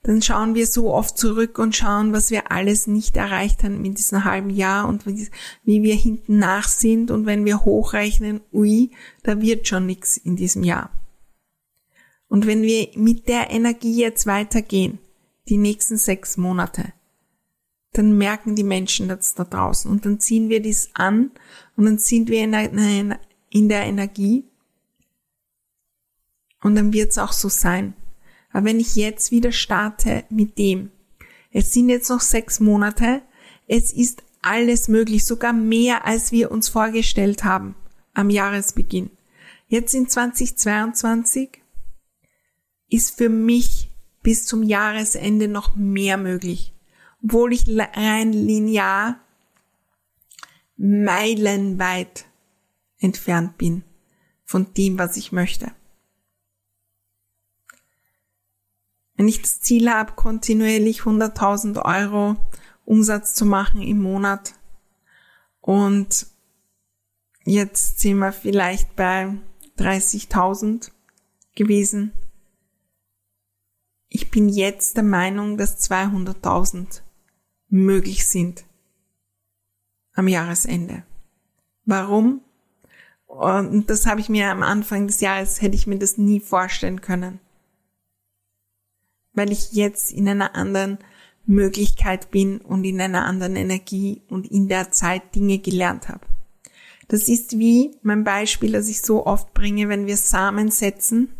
dann 0.08 0.22
schauen 0.22 0.54
wir 0.54 0.66
so 0.66 0.94
oft 0.94 1.18
zurück 1.18 1.58
und 1.58 1.76
schauen, 1.76 2.14
was 2.14 2.30
wir 2.30 2.50
alles 2.50 2.86
nicht 2.86 3.18
erreicht 3.18 3.62
haben 3.62 3.84
in 3.84 3.92
diesem 3.92 4.24
halben 4.24 4.48
Jahr 4.48 4.88
und 4.88 5.04
wie 5.04 5.82
wir 5.82 5.94
hinten 5.94 6.38
nach 6.38 6.66
sind. 6.66 7.10
Und 7.10 7.26
wenn 7.26 7.44
wir 7.44 7.66
hochrechnen, 7.66 8.40
ui, 8.50 8.90
da 9.22 9.42
wird 9.42 9.68
schon 9.68 9.84
nichts 9.84 10.16
in 10.16 10.34
diesem 10.34 10.64
Jahr. 10.64 10.88
Und 12.26 12.46
wenn 12.46 12.62
wir 12.62 12.88
mit 12.94 13.28
der 13.28 13.50
Energie 13.50 14.00
jetzt 14.00 14.24
weitergehen, 14.24 14.98
die 15.50 15.58
nächsten 15.58 15.98
sechs 15.98 16.38
Monate, 16.38 16.94
dann 17.92 18.16
merken 18.16 18.56
die 18.56 18.64
Menschen 18.64 19.08
das 19.08 19.34
da 19.34 19.44
draußen 19.44 19.90
und 19.90 20.06
dann 20.06 20.20
ziehen 20.20 20.48
wir 20.48 20.62
dies 20.62 20.88
an 20.94 21.32
und 21.76 21.84
dann 21.84 21.98
sind 21.98 22.30
wir 22.30 22.42
in 22.44 22.52
der, 22.52 23.18
in 23.50 23.68
der 23.68 23.84
Energie 23.84 24.46
und 26.62 26.76
dann 26.76 26.94
wird 26.94 27.10
es 27.10 27.18
auch 27.18 27.32
so 27.32 27.50
sein. 27.50 27.92
Aber 28.52 28.66
wenn 28.66 28.80
ich 28.80 28.96
jetzt 28.96 29.30
wieder 29.30 29.52
starte 29.52 30.24
mit 30.30 30.58
dem, 30.58 30.90
es 31.50 31.72
sind 31.72 31.88
jetzt 31.88 32.10
noch 32.10 32.20
sechs 32.20 32.60
Monate, 32.60 33.22
es 33.66 33.92
ist 33.92 34.22
alles 34.42 34.88
möglich, 34.88 35.24
sogar 35.24 35.52
mehr, 35.52 36.06
als 36.06 36.32
wir 36.32 36.50
uns 36.50 36.68
vorgestellt 36.68 37.44
haben 37.44 37.74
am 38.14 38.30
Jahresbeginn. 38.30 39.10
Jetzt 39.68 39.94
in 39.94 40.08
2022 40.08 41.62
ist 42.88 43.16
für 43.16 43.28
mich 43.28 43.90
bis 44.22 44.46
zum 44.46 44.62
Jahresende 44.62 45.48
noch 45.48 45.76
mehr 45.76 46.16
möglich, 46.16 46.74
obwohl 47.22 47.52
ich 47.52 47.66
rein 47.68 48.32
linear 48.32 49.20
meilenweit 50.76 52.24
entfernt 52.98 53.58
bin 53.58 53.82
von 54.44 54.72
dem, 54.74 54.98
was 54.98 55.16
ich 55.16 55.32
möchte. 55.32 55.72
Wenn 59.18 59.26
ich 59.26 59.42
das 59.42 59.60
Ziel 59.60 59.90
habe, 59.90 60.12
kontinuierlich 60.12 61.00
100.000 61.00 61.84
Euro 61.84 62.36
Umsatz 62.84 63.34
zu 63.34 63.44
machen 63.44 63.82
im 63.82 64.00
Monat 64.00 64.54
und 65.60 66.28
jetzt 67.44 67.98
sind 67.98 68.18
wir 68.18 68.30
vielleicht 68.32 68.94
bei 68.94 69.36
30.000 69.76 70.92
gewesen. 71.56 72.12
Ich 74.08 74.30
bin 74.30 74.48
jetzt 74.48 74.96
der 74.96 75.02
Meinung, 75.02 75.58
dass 75.58 75.90
200.000 75.90 77.02
möglich 77.68 78.28
sind 78.28 78.64
am 80.14 80.28
Jahresende. 80.28 81.02
Warum? 81.84 82.40
Und 83.26 83.90
das 83.90 84.06
habe 84.06 84.20
ich 84.20 84.28
mir 84.28 84.48
am 84.52 84.62
Anfang 84.62 85.08
des 85.08 85.20
Jahres, 85.20 85.60
hätte 85.60 85.74
ich 85.74 85.88
mir 85.88 85.98
das 85.98 86.18
nie 86.18 86.38
vorstellen 86.38 87.00
können 87.00 87.40
weil 89.38 89.52
ich 89.52 89.72
jetzt 89.72 90.12
in 90.12 90.28
einer 90.28 90.54
anderen 90.54 90.98
Möglichkeit 91.46 92.30
bin 92.30 92.58
und 92.60 92.84
in 92.84 93.00
einer 93.00 93.24
anderen 93.24 93.56
Energie 93.56 94.20
und 94.28 94.50
in 94.50 94.68
der 94.68 94.92
Zeit 94.92 95.34
Dinge 95.34 95.58
gelernt 95.58 96.10
habe. 96.10 96.26
Das 97.08 97.26
ist 97.28 97.58
wie 97.58 97.96
mein 98.02 98.22
Beispiel, 98.22 98.72
das 98.72 98.88
ich 98.88 99.00
so 99.00 99.24
oft 99.24 99.54
bringe, 99.54 99.88
wenn 99.88 100.06
wir 100.06 100.18
Samen 100.18 100.70
setzen 100.70 101.30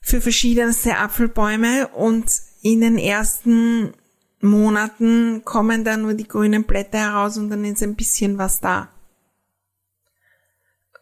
für 0.00 0.20
verschiedenste 0.20 0.96
Apfelbäume 0.96 1.86
und 1.88 2.26
in 2.62 2.80
den 2.80 2.98
ersten 2.98 3.92
Monaten 4.40 5.44
kommen 5.44 5.84
da 5.84 5.96
nur 5.96 6.14
die 6.14 6.26
grünen 6.26 6.64
Blätter 6.64 6.98
heraus 6.98 7.36
und 7.36 7.48
dann 7.48 7.64
ist 7.64 7.82
ein 7.82 7.94
bisschen 7.94 8.36
was 8.36 8.60
da. 8.60 8.88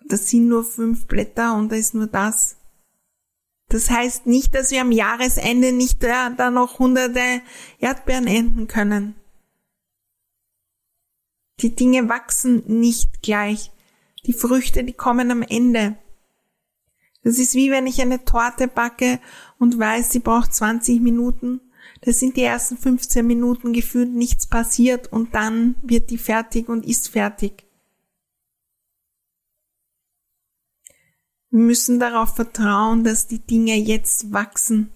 Das 0.07 0.29
sind 0.29 0.49
nur 0.49 0.63
fünf 0.63 1.07
Blätter 1.07 1.55
und 1.55 1.73
da 1.73 1.77
ist 1.77 1.95
nur 1.95 2.07
das. 2.07 2.58
Das 3.69 3.91
heißt 3.91 4.27
nicht, 4.27 4.55
dass 4.55 4.71
wir 4.71 4.81
am 4.81 4.93
Jahresende 4.93 5.73
nicht 5.73 6.03
da, 6.03 6.31
da 6.31 6.51
noch 6.51 6.79
hunderte 6.79 7.43
Erdbeeren 7.79 8.27
ernten 8.27 8.67
können. 8.67 9.15
Die 11.61 11.75
Dinge 11.75 12.09
wachsen 12.09 12.63
nicht 12.67 13.23
gleich. 13.23 13.71
Die 14.25 14.33
Früchte, 14.33 14.85
die 14.85 14.93
kommen 14.93 15.31
am 15.31 15.43
Ende. 15.43 15.97
Das 17.23 17.39
ist 17.39 17.55
wie 17.55 17.71
wenn 17.71 17.87
ich 17.87 18.01
eine 18.01 18.25
Torte 18.25 18.69
backe 18.69 19.21
und 19.59 19.79
weiß, 19.79 20.13
sie 20.13 20.21
braucht 20.21 20.55
20 20.55 21.01
Minuten. 21.01 21.61
Da 22.03 22.13
sind 22.13 22.37
die 22.37 22.43
ersten 22.43 22.79
15 22.79 23.27
Minuten 23.27 23.73
gefühlt 23.73 24.11
nichts 24.11 24.47
passiert 24.47 25.13
und 25.13 25.35
dann 25.35 25.77
wird 25.83 26.11
die 26.11 26.19
fertig 26.19 26.69
und 26.69 26.87
ist 26.87 27.09
fertig. 27.09 27.68
Wir 31.51 31.61
müssen 31.61 31.99
darauf 31.99 32.37
vertrauen, 32.37 33.05
dass 33.05 33.27
die 33.27 33.39
Dinge 33.39 33.77
jetzt 33.77 34.33
wachsen. 34.33 34.91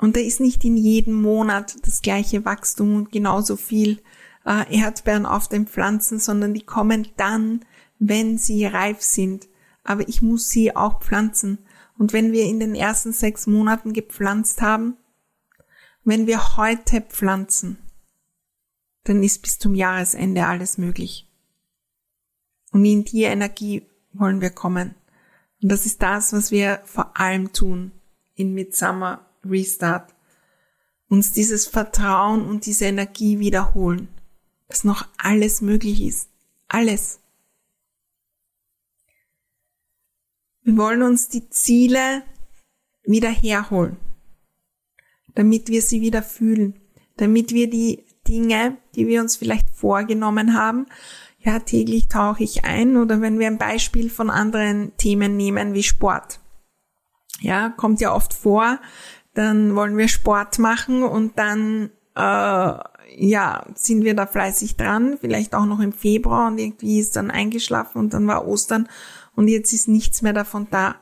Und 0.00 0.16
da 0.16 0.20
ist 0.20 0.40
nicht 0.40 0.64
in 0.64 0.76
jedem 0.76 1.20
Monat 1.20 1.76
das 1.84 2.02
gleiche 2.02 2.44
Wachstum 2.44 2.94
und 2.94 3.10
genauso 3.10 3.56
viel 3.56 4.00
äh, 4.46 4.78
Erdbeeren 4.78 5.26
auf 5.26 5.48
den 5.48 5.66
Pflanzen, 5.66 6.20
sondern 6.20 6.54
die 6.54 6.64
kommen 6.64 7.08
dann, 7.16 7.64
wenn 7.98 8.38
sie 8.38 8.64
reif 8.64 9.02
sind. 9.02 9.48
Aber 9.82 10.08
ich 10.08 10.22
muss 10.22 10.48
sie 10.48 10.76
auch 10.76 11.00
pflanzen. 11.00 11.58
Und 11.98 12.12
wenn 12.12 12.30
wir 12.30 12.44
in 12.44 12.60
den 12.60 12.76
ersten 12.76 13.12
sechs 13.12 13.48
Monaten 13.48 13.92
gepflanzt 13.92 14.62
haben, 14.62 14.96
wenn 16.04 16.28
wir 16.28 16.56
heute 16.56 17.00
pflanzen, 17.00 17.78
dann 19.02 19.24
ist 19.24 19.42
bis 19.42 19.58
zum 19.58 19.74
Jahresende 19.74 20.46
alles 20.46 20.78
möglich. 20.78 21.28
Und 22.70 22.84
in 22.84 23.04
die 23.04 23.22
Energie 23.22 23.86
wollen 24.18 24.40
wir 24.40 24.50
kommen. 24.50 24.94
Und 25.62 25.70
das 25.70 25.86
ist 25.86 26.02
das, 26.02 26.32
was 26.32 26.50
wir 26.50 26.80
vor 26.84 27.18
allem 27.18 27.52
tun 27.52 27.92
in 28.34 28.54
Midsummer 28.54 29.26
Restart. 29.44 30.14
Uns 31.08 31.32
dieses 31.32 31.66
Vertrauen 31.66 32.46
und 32.46 32.66
diese 32.66 32.84
Energie 32.84 33.38
wiederholen, 33.38 34.08
dass 34.68 34.84
noch 34.84 35.08
alles 35.16 35.60
möglich 35.60 36.02
ist. 36.02 36.28
Alles. 36.68 37.20
Wir 40.62 40.76
wollen 40.76 41.02
uns 41.02 41.28
die 41.28 41.48
Ziele 41.48 42.22
wieder 43.04 43.30
herholen, 43.30 43.96
damit 45.34 45.68
wir 45.68 45.80
sie 45.80 46.02
wieder 46.02 46.22
fühlen, 46.22 46.78
damit 47.16 47.52
wir 47.52 47.70
die 47.70 48.04
Dinge, 48.28 48.76
die 48.94 49.06
wir 49.06 49.22
uns 49.22 49.36
vielleicht 49.36 49.70
vorgenommen 49.70 50.52
haben, 50.52 50.86
ja, 51.48 51.60
täglich 51.60 52.08
tauche 52.08 52.44
ich 52.44 52.66
ein 52.66 52.98
oder 52.98 53.22
wenn 53.22 53.38
wir 53.38 53.46
ein 53.46 53.56
Beispiel 53.56 54.10
von 54.10 54.28
anderen 54.28 54.94
Themen 54.98 55.34
nehmen 55.38 55.72
wie 55.72 55.82
Sport. 55.82 56.40
Ja, 57.40 57.70
kommt 57.70 58.02
ja 58.02 58.14
oft 58.14 58.34
vor, 58.34 58.78
dann 59.32 59.74
wollen 59.74 59.96
wir 59.96 60.08
Sport 60.08 60.58
machen 60.58 61.02
und 61.02 61.38
dann 61.38 61.88
äh, 62.14 62.20
ja, 62.20 63.64
sind 63.74 64.04
wir 64.04 64.14
da 64.14 64.26
fleißig 64.26 64.76
dran, 64.76 65.16
vielleicht 65.18 65.54
auch 65.54 65.64
noch 65.64 65.80
im 65.80 65.94
Februar 65.94 66.48
und 66.48 66.58
irgendwie 66.58 67.00
ist 67.00 67.16
dann 67.16 67.30
eingeschlafen 67.30 67.98
und 67.98 68.12
dann 68.12 68.26
war 68.26 68.46
Ostern 68.46 68.86
und 69.34 69.48
jetzt 69.48 69.72
ist 69.72 69.88
nichts 69.88 70.20
mehr 70.20 70.34
davon 70.34 70.66
da. 70.70 70.96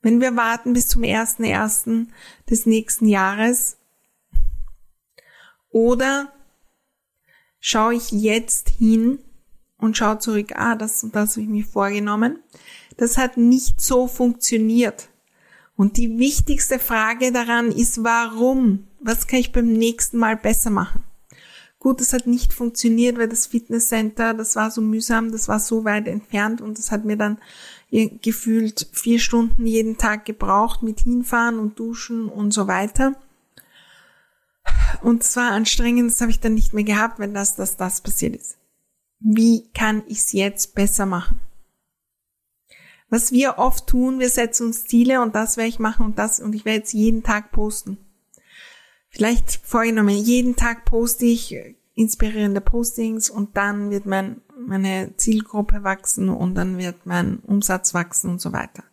Wenn 0.00 0.20
wir 0.20 0.36
warten 0.36 0.74
bis 0.74 0.86
zum 0.86 1.02
ersten 1.02 1.42
ersten 1.42 2.12
des 2.48 2.66
nächsten 2.66 3.08
Jahres 3.08 3.78
oder 5.70 6.35
schaue 7.66 7.94
ich 7.96 8.12
jetzt 8.12 8.68
hin 8.68 9.18
und 9.76 9.96
schaue 9.96 10.20
zurück, 10.20 10.52
ah, 10.54 10.76
das 10.76 11.02
und 11.02 11.16
das 11.16 11.32
habe 11.32 11.42
ich 11.42 11.48
mir 11.48 11.64
vorgenommen. 11.64 12.38
Das 12.96 13.18
hat 13.18 13.38
nicht 13.38 13.80
so 13.80 14.06
funktioniert. 14.06 15.08
Und 15.74 15.96
die 15.96 16.16
wichtigste 16.16 16.78
Frage 16.78 17.32
daran 17.32 17.72
ist, 17.72 18.04
warum? 18.04 18.86
Was 19.00 19.26
kann 19.26 19.40
ich 19.40 19.50
beim 19.50 19.72
nächsten 19.72 20.16
Mal 20.16 20.36
besser 20.36 20.70
machen? 20.70 21.02
Gut, 21.80 22.00
das 22.00 22.12
hat 22.12 22.28
nicht 22.28 22.52
funktioniert, 22.52 23.18
weil 23.18 23.28
das 23.28 23.46
Fitnesscenter, 23.46 24.32
das 24.32 24.54
war 24.54 24.70
so 24.70 24.80
mühsam, 24.80 25.32
das 25.32 25.48
war 25.48 25.58
so 25.58 25.84
weit 25.84 26.06
entfernt 26.06 26.60
und 26.60 26.78
das 26.78 26.92
hat 26.92 27.04
mir 27.04 27.16
dann 27.16 27.38
gefühlt 27.90 28.88
vier 28.92 29.18
Stunden 29.18 29.66
jeden 29.66 29.98
Tag 29.98 30.24
gebraucht 30.24 30.84
mit 30.84 31.00
hinfahren 31.00 31.58
und 31.58 31.80
duschen 31.80 32.28
und 32.28 32.54
so 32.54 32.68
weiter. 32.68 33.16
Und 35.02 35.22
es 35.22 35.36
war 35.36 35.50
anstrengend, 35.50 36.10
das 36.10 36.20
habe 36.20 36.30
ich 36.30 36.40
dann 36.40 36.54
nicht 36.54 36.72
mehr 36.72 36.84
gehabt, 36.84 37.18
wenn 37.18 37.34
das, 37.34 37.56
das, 37.56 37.76
das 37.76 38.00
passiert 38.00 38.36
ist. 38.36 38.56
Wie 39.20 39.68
kann 39.72 40.02
ich 40.06 40.18
es 40.18 40.32
jetzt 40.32 40.74
besser 40.74 41.06
machen? 41.06 41.40
Was 43.08 43.32
wir 43.32 43.58
oft 43.58 43.86
tun, 43.86 44.18
wir 44.18 44.28
setzen 44.28 44.66
uns 44.66 44.84
Ziele 44.84 45.22
und 45.22 45.34
das 45.34 45.56
werde 45.56 45.68
ich 45.68 45.78
machen 45.78 46.06
und 46.06 46.18
das 46.18 46.40
und 46.40 46.54
ich 46.54 46.64
werde 46.64 46.78
jetzt 46.78 46.92
jeden 46.92 47.22
Tag 47.22 47.52
posten. 47.52 47.98
Vielleicht 49.08 49.60
vorgenommen, 49.62 50.16
jeden 50.16 50.56
Tag 50.56 50.84
poste 50.84 51.24
ich 51.24 51.56
inspirierende 51.94 52.60
Postings 52.60 53.30
und 53.30 53.56
dann 53.56 53.90
wird 53.90 54.06
mein, 54.06 54.42
meine 54.58 55.16
Zielgruppe 55.16 55.82
wachsen 55.82 56.28
und 56.28 56.54
dann 56.54 56.78
wird 56.78 57.06
mein 57.06 57.38
Umsatz 57.38 57.94
wachsen 57.94 58.30
und 58.30 58.40
so 58.40 58.52
weiter. 58.52 58.84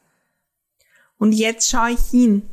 Und 1.18 1.34
jetzt 1.34 1.70
schaue 1.70 1.92
ich 1.92 2.06
hin. 2.10 2.44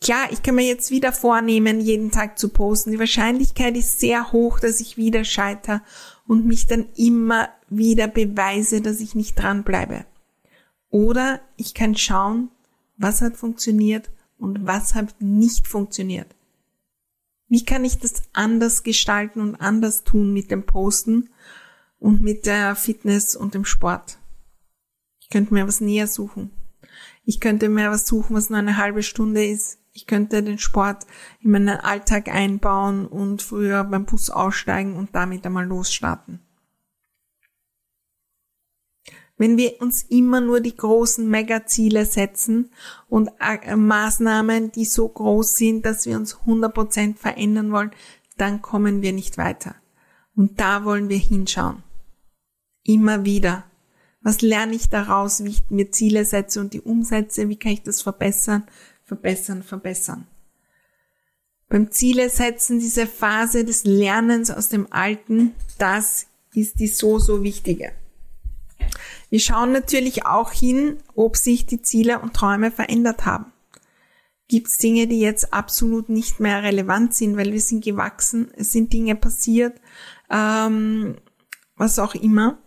Klar, 0.00 0.30
ich 0.30 0.42
kann 0.42 0.54
mir 0.54 0.66
jetzt 0.66 0.90
wieder 0.90 1.12
vornehmen, 1.12 1.80
jeden 1.80 2.10
Tag 2.10 2.38
zu 2.38 2.50
posten. 2.50 2.92
Die 2.92 2.98
Wahrscheinlichkeit 2.98 3.76
ist 3.76 3.98
sehr 3.98 4.32
hoch, 4.32 4.60
dass 4.60 4.80
ich 4.80 4.96
wieder 4.96 5.24
scheitere 5.24 5.80
und 6.26 6.46
mich 6.46 6.66
dann 6.66 6.86
immer 6.96 7.48
wieder 7.68 8.06
beweise, 8.06 8.80
dass 8.80 9.00
ich 9.00 9.14
nicht 9.14 9.38
dranbleibe. 9.38 10.06
Oder 10.90 11.40
ich 11.56 11.74
kann 11.74 11.96
schauen, 11.96 12.50
was 12.96 13.20
hat 13.20 13.36
funktioniert 13.36 14.10
und 14.38 14.66
was 14.66 14.94
hat 14.94 15.20
nicht 15.20 15.66
funktioniert. 15.66 16.34
Wie 17.48 17.64
kann 17.64 17.84
ich 17.84 17.98
das 17.98 18.22
anders 18.32 18.82
gestalten 18.82 19.40
und 19.40 19.56
anders 19.56 20.04
tun 20.04 20.32
mit 20.32 20.50
dem 20.50 20.64
Posten 20.64 21.30
und 21.98 22.22
mit 22.22 22.46
der 22.46 22.76
Fitness 22.76 23.34
und 23.34 23.54
dem 23.54 23.64
Sport? 23.64 24.18
Ich 25.20 25.28
könnte 25.28 25.54
mir 25.54 25.66
was 25.66 25.80
näher 25.80 26.06
suchen. 26.06 26.50
Ich 27.28 27.40
könnte 27.40 27.68
mir 27.68 27.90
was 27.90 28.06
suchen, 28.06 28.34
was 28.34 28.48
nur 28.48 28.58
eine 28.58 28.78
halbe 28.78 29.02
Stunde 29.02 29.44
ist. 29.44 29.78
Ich 29.92 30.06
könnte 30.06 30.42
den 30.42 30.58
Sport 30.58 31.06
in 31.42 31.50
meinen 31.50 31.68
Alltag 31.68 32.28
einbauen 32.28 33.06
und 33.06 33.42
früher 33.42 33.84
beim 33.84 34.06
Bus 34.06 34.30
aussteigen 34.30 34.96
und 34.96 35.14
damit 35.14 35.44
einmal 35.44 35.66
losstarten. 35.66 36.40
Wenn 39.36 39.58
wir 39.58 39.78
uns 39.82 40.04
immer 40.04 40.40
nur 40.40 40.60
die 40.60 40.74
großen 40.74 41.28
Megaziele 41.28 42.06
setzen 42.06 42.70
und 43.10 43.28
äh, 43.40 43.76
Maßnahmen, 43.76 44.72
die 44.72 44.86
so 44.86 45.06
groß 45.06 45.54
sind, 45.54 45.84
dass 45.84 46.06
wir 46.06 46.16
uns 46.16 46.34
100% 46.34 47.16
verändern 47.16 47.72
wollen, 47.72 47.90
dann 48.38 48.62
kommen 48.62 49.02
wir 49.02 49.12
nicht 49.12 49.36
weiter. 49.36 49.74
Und 50.34 50.58
da 50.60 50.86
wollen 50.86 51.10
wir 51.10 51.18
hinschauen. 51.18 51.82
Immer 52.84 53.26
wieder. 53.26 53.67
Was 54.28 54.42
lerne 54.42 54.74
ich 54.74 54.90
daraus, 54.90 55.42
wie 55.42 55.48
ich 55.48 55.62
mir 55.70 55.90
Ziele 55.90 56.22
setze 56.26 56.60
und 56.60 56.74
die 56.74 56.82
umsetze? 56.82 57.48
Wie 57.48 57.56
kann 57.56 57.72
ich 57.72 57.82
das 57.82 58.02
verbessern, 58.02 58.64
verbessern, 59.02 59.62
verbessern? 59.62 60.26
Beim 61.70 61.90
Ziele 61.90 62.28
setzen, 62.28 62.78
diese 62.78 63.06
Phase 63.06 63.64
des 63.64 63.84
Lernens 63.84 64.50
aus 64.50 64.68
dem 64.68 64.92
Alten, 64.92 65.54
das 65.78 66.26
ist 66.52 66.78
die 66.78 66.88
so, 66.88 67.18
so 67.18 67.42
wichtige. 67.42 67.92
Wir 69.30 69.40
schauen 69.40 69.72
natürlich 69.72 70.26
auch 70.26 70.52
hin, 70.52 70.98
ob 71.14 71.38
sich 71.38 71.64
die 71.64 71.80
Ziele 71.80 72.18
und 72.18 72.34
Träume 72.34 72.70
verändert 72.70 73.24
haben. 73.24 73.50
Gibt 74.46 74.66
es 74.66 74.76
Dinge, 74.76 75.06
die 75.06 75.20
jetzt 75.20 75.54
absolut 75.54 76.10
nicht 76.10 76.38
mehr 76.38 76.62
relevant 76.62 77.14
sind, 77.14 77.38
weil 77.38 77.54
wir 77.54 77.62
sind 77.62 77.82
gewachsen, 77.82 78.50
es 78.54 78.72
sind 78.72 78.92
Dinge 78.92 79.16
passiert, 79.16 79.80
ähm, 80.28 81.16
was 81.76 81.98
auch 81.98 82.14
immer. 82.14 82.58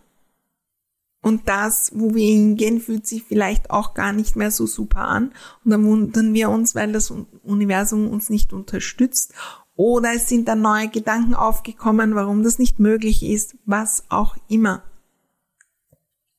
Und 1.22 1.48
das, 1.48 1.92
wo 1.94 2.14
wir 2.14 2.26
hingehen, 2.26 2.80
fühlt 2.80 3.06
sich 3.06 3.22
vielleicht 3.22 3.70
auch 3.70 3.94
gar 3.94 4.12
nicht 4.12 4.34
mehr 4.34 4.50
so 4.50 4.66
super 4.66 5.02
an. 5.02 5.32
Und 5.64 5.70
dann 5.70 5.84
wundern 5.84 6.34
wir 6.34 6.50
uns, 6.50 6.74
weil 6.74 6.92
das 6.92 7.12
Universum 7.44 8.10
uns 8.10 8.28
nicht 8.28 8.52
unterstützt. 8.52 9.32
Oder 9.76 10.14
es 10.14 10.28
sind 10.28 10.48
dann 10.48 10.60
neue 10.60 10.88
Gedanken 10.88 11.34
aufgekommen, 11.34 12.16
warum 12.16 12.42
das 12.42 12.58
nicht 12.58 12.80
möglich 12.80 13.22
ist, 13.22 13.56
was 13.64 14.04
auch 14.10 14.36
immer. 14.48 14.82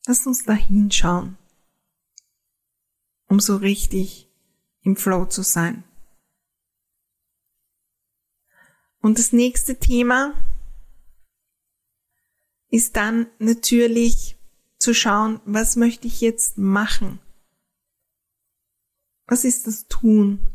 Lass 0.06 0.28
uns 0.28 0.44
da 0.44 0.54
hinschauen, 0.54 1.38
um 3.30 3.40
so 3.40 3.56
richtig 3.56 4.30
im 4.82 4.98
Flow 4.98 5.26
zu 5.26 5.44
sein. 5.44 5.86
Und 9.00 9.18
das 9.18 9.32
nächste 9.32 9.80
Thema 9.80 10.34
ist 12.70 12.98
dann 12.98 13.28
natürlich 13.40 14.38
zu 14.84 14.94
schauen, 14.94 15.40
was 15.46 15.78
möchte 15.78 16.08
ich 16.08 16.20
jetzt 16.20 16.58
machen? 16.58 17.20
Was 19.28 19.46
ist 19.46 19.66
das 19.66 19.88
Tun? 19.88 20.50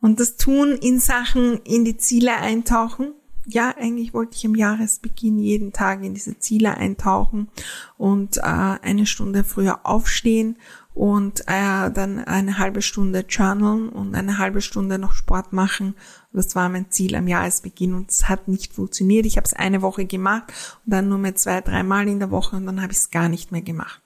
Und 0.00 0.18
das 0.18 0.36
Tun 0.36 0.72
in 0.72 0.98
Sachen 0.98 1.58
in 1.62 1.84
die 1.84 1.96
Ziele 1.96 2.36
eintauchen 2.36 3.14
ja, 3.46 3.74
eigentlich 3.76 4.12
wollte 4.12 4.36
ich 4.36 4.46
am 4.46 4.54
Jahresbeginn 4.54 5.38
jeden 5.38 5.72
Tag 5.72 6.02
in 6.04 6.14
diese 6.14 6.38
Ziele 6.38 6.76
eintauchen 6.76 7.48
und 7.96 8.38
äh, 8.38 8.40
eine 8.42 9.06
Stunde 9.06 9.44
früher 9.44 9.86
aufstehen 9.86 10.58
und 10.94 11.40
äh, 11.46 11.90
dann 11.90 12.18
eine 12.24 12.58
halbe 12.58 12.82
Stunde 12.82 13.24
journalen 13.28 13.88
und 13.88 14.14
eine 14.14 14.38
halbe 14.38 14.60
Stunde 14.60 14.98
noch 14.98 15.12
Sport 15.12 15.52
machen. 15.52 15.94
Das 16.32 16.54
war 16.54 16.68
mein 16.68 16.90
Ziel 16.90 17.14
am 17.14 17.28
Jahresbeginn 17.28 17.94
und 17.94 18.10
es 18.10 18.28
hat 18.28 18.48
nicht 18.48 18.74
funktioniert. 18.74 19.26
Ich 19.26 19.36
habe 19.36 19.46
es 19.46 19.54
eine 19.54 19.82
Woche 19.82 20.04
gemacht 20.04 20.52
und 20.84 20.92
dann 20.92 21.08
nur 21.08 21.18
mehr 21.18 21.36
zwei, 21.36 21.60
dreimal 21.60 22.08
in 22.08 22.18
der 22.18 22.30
Woche 22.30 22.56
und 22.56 22.66
dann 22.66 22.82
habe 22.82 22.92
ich 22.92 22.98
es 22.98 23.10
gar 23.10 23.28
nicht 23.28 23.52
mehr 23.52 23.62
gemacht. 23.62 24.02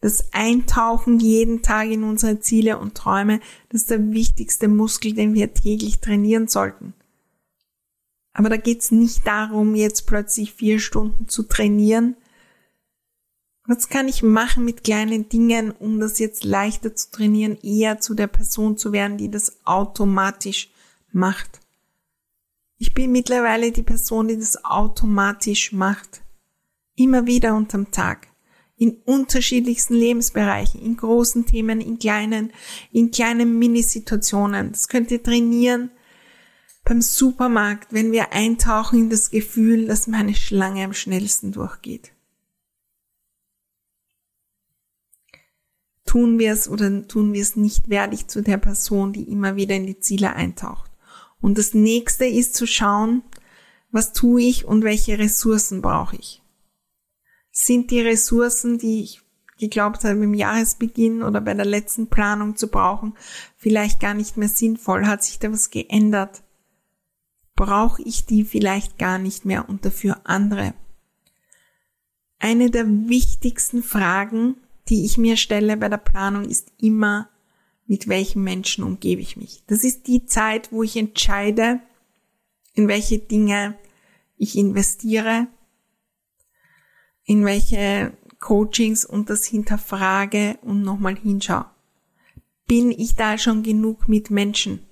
Das 0.00 0.32
Eintauchen 0.32 1.20
jeden 1.20 1.62
Tag 1.62 1.88
in 1.88 2.02
unsere 2.02 2.40
Ziele 2.40 2.78
und 2.78 2.96
Träume, 2.96 3.40
das 3.68 3.82
ist 3.82 3.90
der 3.90 4.12
wichtigste 4.12 4.66
Muskel, 4.66 5.14
den 5.14 5.32
wir 5.32 5.54
täglich 5.54 6.00
trainieren 6.00 6.48
sollten. 6.48 6.92
Aber 8.32 8.48
da 8.48 8.56
geht's 8.56 8.90
nicht 8.90 9.26
darum, 9.26 9.74
jetzt 9.74 10.06
plötzlich 10.06 10.54
vier 10.54 10.80
Stunden 10.80 11.28
zu 11.28 11.44
trainieren. 11.44 12.16
Was 13.64 13.88
kann 13.88 14.08
ich 14.08 14.24
machen 14.24 14.64
mit 14.64 14.82
kleinen 14.82 15.28
Dingen, 15.28 15.70
um 15.70 16.00
das 16.00 16.18
jetzt 16.18 16.42
leichter 16.42 16.96
zu 16.96 17.10
trainieren, 17.10 17.56
eher 17.62 18.00
zu 18.00 18.14
der 18.14 18.26
Person 18.26 18.76
zu 18.76 18.92
werden, 18.92 19.18
die 19.18 19.30
das 19.30 19.64
automatisch 19.64 20.70
macht? 21.12 21.60
Ich 22.78 22.92
bin 22.92 23.12
mittlerweile 23.12 23.70
die 23.70 23.84
Person, 23.84 24.26
die 24.26 24.36
das 24.36 24.64
automatisch 24.64 25.72
macht. 25.72 26.22
Immer 26.96 27.26
wieder 27.26 27.54
unterm 27.54 27.92
Tag. 27.92 28.26
In 28.76 28.96
unterschiedlichsten 29.04 29.94
Lebensbereichen, 29.94 30.82
in 30.82 30.96
großen 30.96 31.46
Themen, 31.46 31.80
in 31.80 32.00
kleinen, 32.00 32.52
in 32.90 33.12
kleinen 33.12 33.60
Minisituationen. 33.60 34.72
Das 34.72 34.88
könnt 34.88 35.12
ihr 35.12 35.22
trainieren 35.22 35.92
beim 36.84 37.00
Supermarkt, 37.00 37.92
wenn 37.92 38.10
wir 38.10 38.32
eintauchen 38.32 38.98
in 38.98 39.10
das 39.10 39.30
Gefühl, 39.30 39.86
dass 39.86 40.08
meine 40.08 40.34
Schlange 40.34 40.84
am 40.84 40.92
schnellsten 40.92 41.52
durchgeht. 41.52 42.10
Tun 46.12 46.38
wir 46.38 46.52
es 46.52 46.68
oder 46.68 47.08
tun 47.08 47.32
wir 47.32 47.40
es 47.40 47.56
nicht, 47.56 47.88
werde 47.88 48.14
ich 48.14 48.26
zu 48.26 48.42
der 48.42 48.58
Person, 48.58 49.14
die 49.14 49.30
immer 49.30 49.56
wieder 49.56 49.74
in 49.74 49.86
die 49.86 49.98
Ziele 49.98 50.34
eintaucht. 50.34 50.90
Und 51.40 51.56
das 51.56 51.72
nächste 51.72 52.26
ist 52.26 52.54
zu 52.54 52.66
schauen, 52.66 53.22
was 53.90 54.12
tue 54.12 54.42
ich 54.42 54.66
und 54.66 54.84
welche 54.84 55.18
Ressourcen 55.18 55.80
brauche 55.80 56.16
ich. 56.16 56.42
Sind 57.50 57.90
die 57.90 58.02
Ressourcen, 58.02 58.76
die 58.76 59.04
ich 59.04 59.22
geglaubt 59.58 60.04
habe, 60.04 60.22
im 60.22 60.34
Jahresbeginn 60.34 61.22
oder 61.22 61.40
bei 61.40 61.54
der 61.54 61.64
letzten 61.64 62.08
Planung 62.08 62.56
zu 62.56 62.68
brauchen, 62.68 63.14
vielleicht 63.56 63.98
gar 63.98 64.12
nicht 64.12 64.36
mehr 64.36 64.50
sinnvoll? 64.50 65.06
Hat 65.06 65.24
sich 65.24 65.38
da 65.38 65.50
was 65.50 65.70
geändert? 65.70 66.42
brauche 67.54 68.02
ich 68.02 68.26
die 68.26 68.44
vielleicht 68.44 68.98
gar 68.98 69.18
nicht 69.18 69.44
mehr 69.44 69.68
und 69.68 69.84
dafür 69.84 70.20
andere. 70.24 70.74
Eine 72.38 72.70
der 72.70 72.86
wichtigsten 72.88 73.82
Fragen, 73.82 74.56
die 74.88 75.04
ich 75.04 75.18
mir 75.18 75.36
stelle 75.36 75.76
bei 75.76 75.88
der 75.88 75.98
Planung, 75.98 76.44
ist 76.44 76.72
immer, 76.80 77.28
mit 77.86 78.08
welchen 78.08 78.42
Menschen 78.42 78.84
umgebe 78.84 79.20
ich 79.20 79.36
mich. 79.36 79.62
Das 79.66 79.84
ist 79.84 80.06
die 80.06 80.24
Zeit, 80.24 80.72
wo 80.72 80.82
ich 80.82 80.96
entscheide, 80.96 81.80
in 82.74 82.88
welche 82.88 83.18
Dinge 83.18 83.76
ich 84.36 84.56
investiere, 84.56 85.48
in 87.24 87.44
welche 87.44 88.16
Coachings 88.38 89.04
und 89.04 89.30
das 89.30 89.44
hinterfrage 89.44 90.58
und 90.62 90.82
nochmal 90.82 91.16
hinschaue. 91.16 91.66
Bin 92.66 92.90
ich 92.90 93.14
da 93.14 93.38
schon 93.38 93.62
genug 93.62 94.08
mit 94.08 94.30
Menschen? 94.30 94.86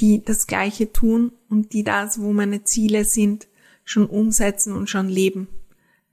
die 0.00 0.22
das 0.24 0.46
Gleiche 0.46 0.92
tun 0.92 1.32
und 1.48 1.72
die 1.72 1.84
das, 1.84 2.20
wo 2.20 2.32
meine 2.32 2.64
Ziele 2.64 3.04
sind, 3.04 3.48
schon 3.84 4.06
umsetzen 4.06 4.74
und 4.74 4.88
schon 4.88 5.08
leben. 5.08 5.48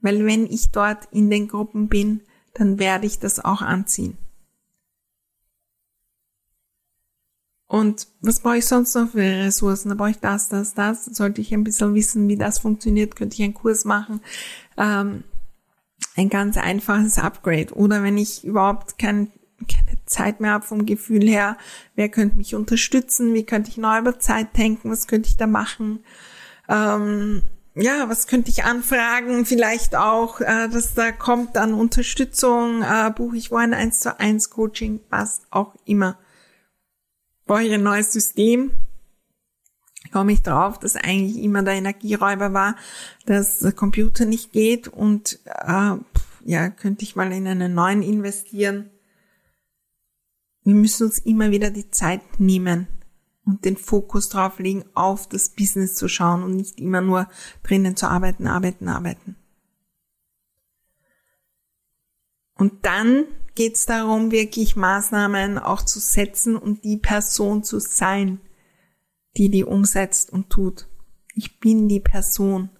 Weil 0.00 0.24
wenn 0.26 0.46
ich 0.46 0.70
dort 0.70 1.08
in 1.10 1.30
den 1.30 1.48
Gruppen 1.48 1.88
bin, 1.88 2.20
dann 2.54 2.78
werde 2.78 3.06
ich 3.06 3.18
das 3.18 3.44
auch 3.44 3.62
anziehen. 3.62 4.16
Und 7.68 8.06
was 8.20 8.40
brauche 8.40 8.58
ich 8.58 8.66
sonst 8.66 8.94
noch 8.94 9.10
für 9.10 9.18
Ressourcen? 9.20 9.88
Da 9.88 9.96
brauche 9.96 10.10
ich 10.10 10.20
das, 10.20 10.48
das, 10.48 10.74
das. 10.74 11.04
Sollte 11.06 11.40
ich 11.40 11.52
ein 11.52 11.64
bisschen 11.64 11.94
wissen, 11.94 12.28
wie 12.28 12.36
das 12.36 12.58
funktioniert, 12.58 13.16
könnte 13.16 13.34
ich 13.34 13.42
einen 13.42 13.54
Kurs 13.54 13.84
machen. 13.84 14.20
Ähm, 14.76 15.24
ein 16.14 16.28
ganz 16.28 16.56
einfaches 16.56 17.18
Upgrade. 17.18 17.74
Oder 17.74 18.02
wenn 18.02 18.18
ich 18.18 18.44
überhaupt 18.44 18.98
kein, 18.98 19.32
keine 19.68 19.98
Zeit 20.06 20.40
mehr 20.40 20.52
habe 20.52 20.64
vom 20.64 20.86
Gefühl 20.86 21.26
her, 21.28 21.58
wer 21.96 22.08
könnte 22.08 22.36
mich 22.36 22.54
unterstützen? 22.54 23.34
Wie 23.34 23.44
könnte 23.44 23.70
ich 23.70 23.78
neu 23.78 23.98
über 23.98 24.20
Zeit 24.20 24.56
denken? 24.56 24.90
Was 24.90 25.08
könnte 25.08 25.28
ich 25.28 25.36
da 25.36 25.48
machen? 25.48 26.04
Ähm, 26.68 27.42
ja, 27.76 28.08
was 28.08 28.26
könnte 28.26 28.50
ich 28.50 28.64
anfragen? 28.64 29.46
Vielleicht 29.46 29.94
auch, 29.94 30.40
äh, 30.40 30.68
dass 30.68 30.94
da 30.94 31.12
kommt 31.12 31.56
dann 31.56 31.74
Unterstützung, 31.74 32.82
äh, 32.82 33.10
buche 33.14 33.36
ich 33.36 33.50
wo 33.50 33.56
ein 33.56 33.74
1 33.74 34.00
zu 34.00 34.18
1 34.18 34.50
Coaching, 34.50 35.00
was 35.10 35.42
auch 35.50 35.74
immer 35.84 36.18
brauche 37.46 37.62
ich 37.62 37.72
ein 37.72 37.82
neues 37.82 38.12
System, 38.12 38.72
komme 40.12 40.32
ich 40.32 40.42
drauf, 40.42 40.78
dass 40.78 40.96
eigentlich 40.96 41.42
immer 41.42 41.62
der 41.62 41.74
Energieräuber 41.74 42.52
war, 42.52 42.76
dass 43.24 43.60
der 43.60 43.72
Computer 43.72 44.24
nicht 44.24 44.52
geht 44.52 44.88
und 44.88 45.38
äh, 45.44 45.94
ja, 46.44 46.70
könnte 46.70 47.04
ich 47.04 47.16
mal 47.16 47.32
in 47.32 47.46
einen 47.46 47.74
neuen 47.74 48.02
investieren. 48.02 48.90
Wir 50.64 50.74
müssen 50.74 51.06
uns 51.06 51.18
immer 51.20 51.50
wieder 51.50 51.70
die 51.70 51.90
Zeit 51.90 52.20
nehmen 52.38 52.88
und 53.46 53.64
den 53.64 53.76
Fokus 53.76 54.28
drauf 54.28 54.58
legen, 54.58 54.84
auf 54.94 55.28
das 55.28 55.50
Business 55.50 55.94
zu 55.94 56.08
schauen 56.08 56.42
und 56.42 56.56
nicht 56.56 56.80
immer 56.80 57.00
nur 57.00 57.28
drinnen 57.62 57.96
zu 57.96 58.08
arbeiten, 58.08 58.46
arbeiten, 58.46 58.88
arbeiten. 58.88 59.36
Und 62.54 62.84
dann 62.84 63.24
geht 63.54 63.76
es 63.76 63.86
darum, 63.86 64.30
wirklich 64.30 64.76
Maßnahmen 64.76 65.58
auch 65.58 65.82
zu 65.82 66.00
setzen 66.00 66.56
und 66.56 66.84
die 66.84 66.96
Person 66.96 67.62
zu 67.62 67.78
sein, 67.78 68.40
die 69.36 69.50
die 69.50 69.64
umsetzt 69.64 70.32
und 70.32 70.50
tut. 70.50 70.88
Ich 71.34 71.60
bin 71.60 71.88
die 71.88 72.00
Person, 72.00 72.70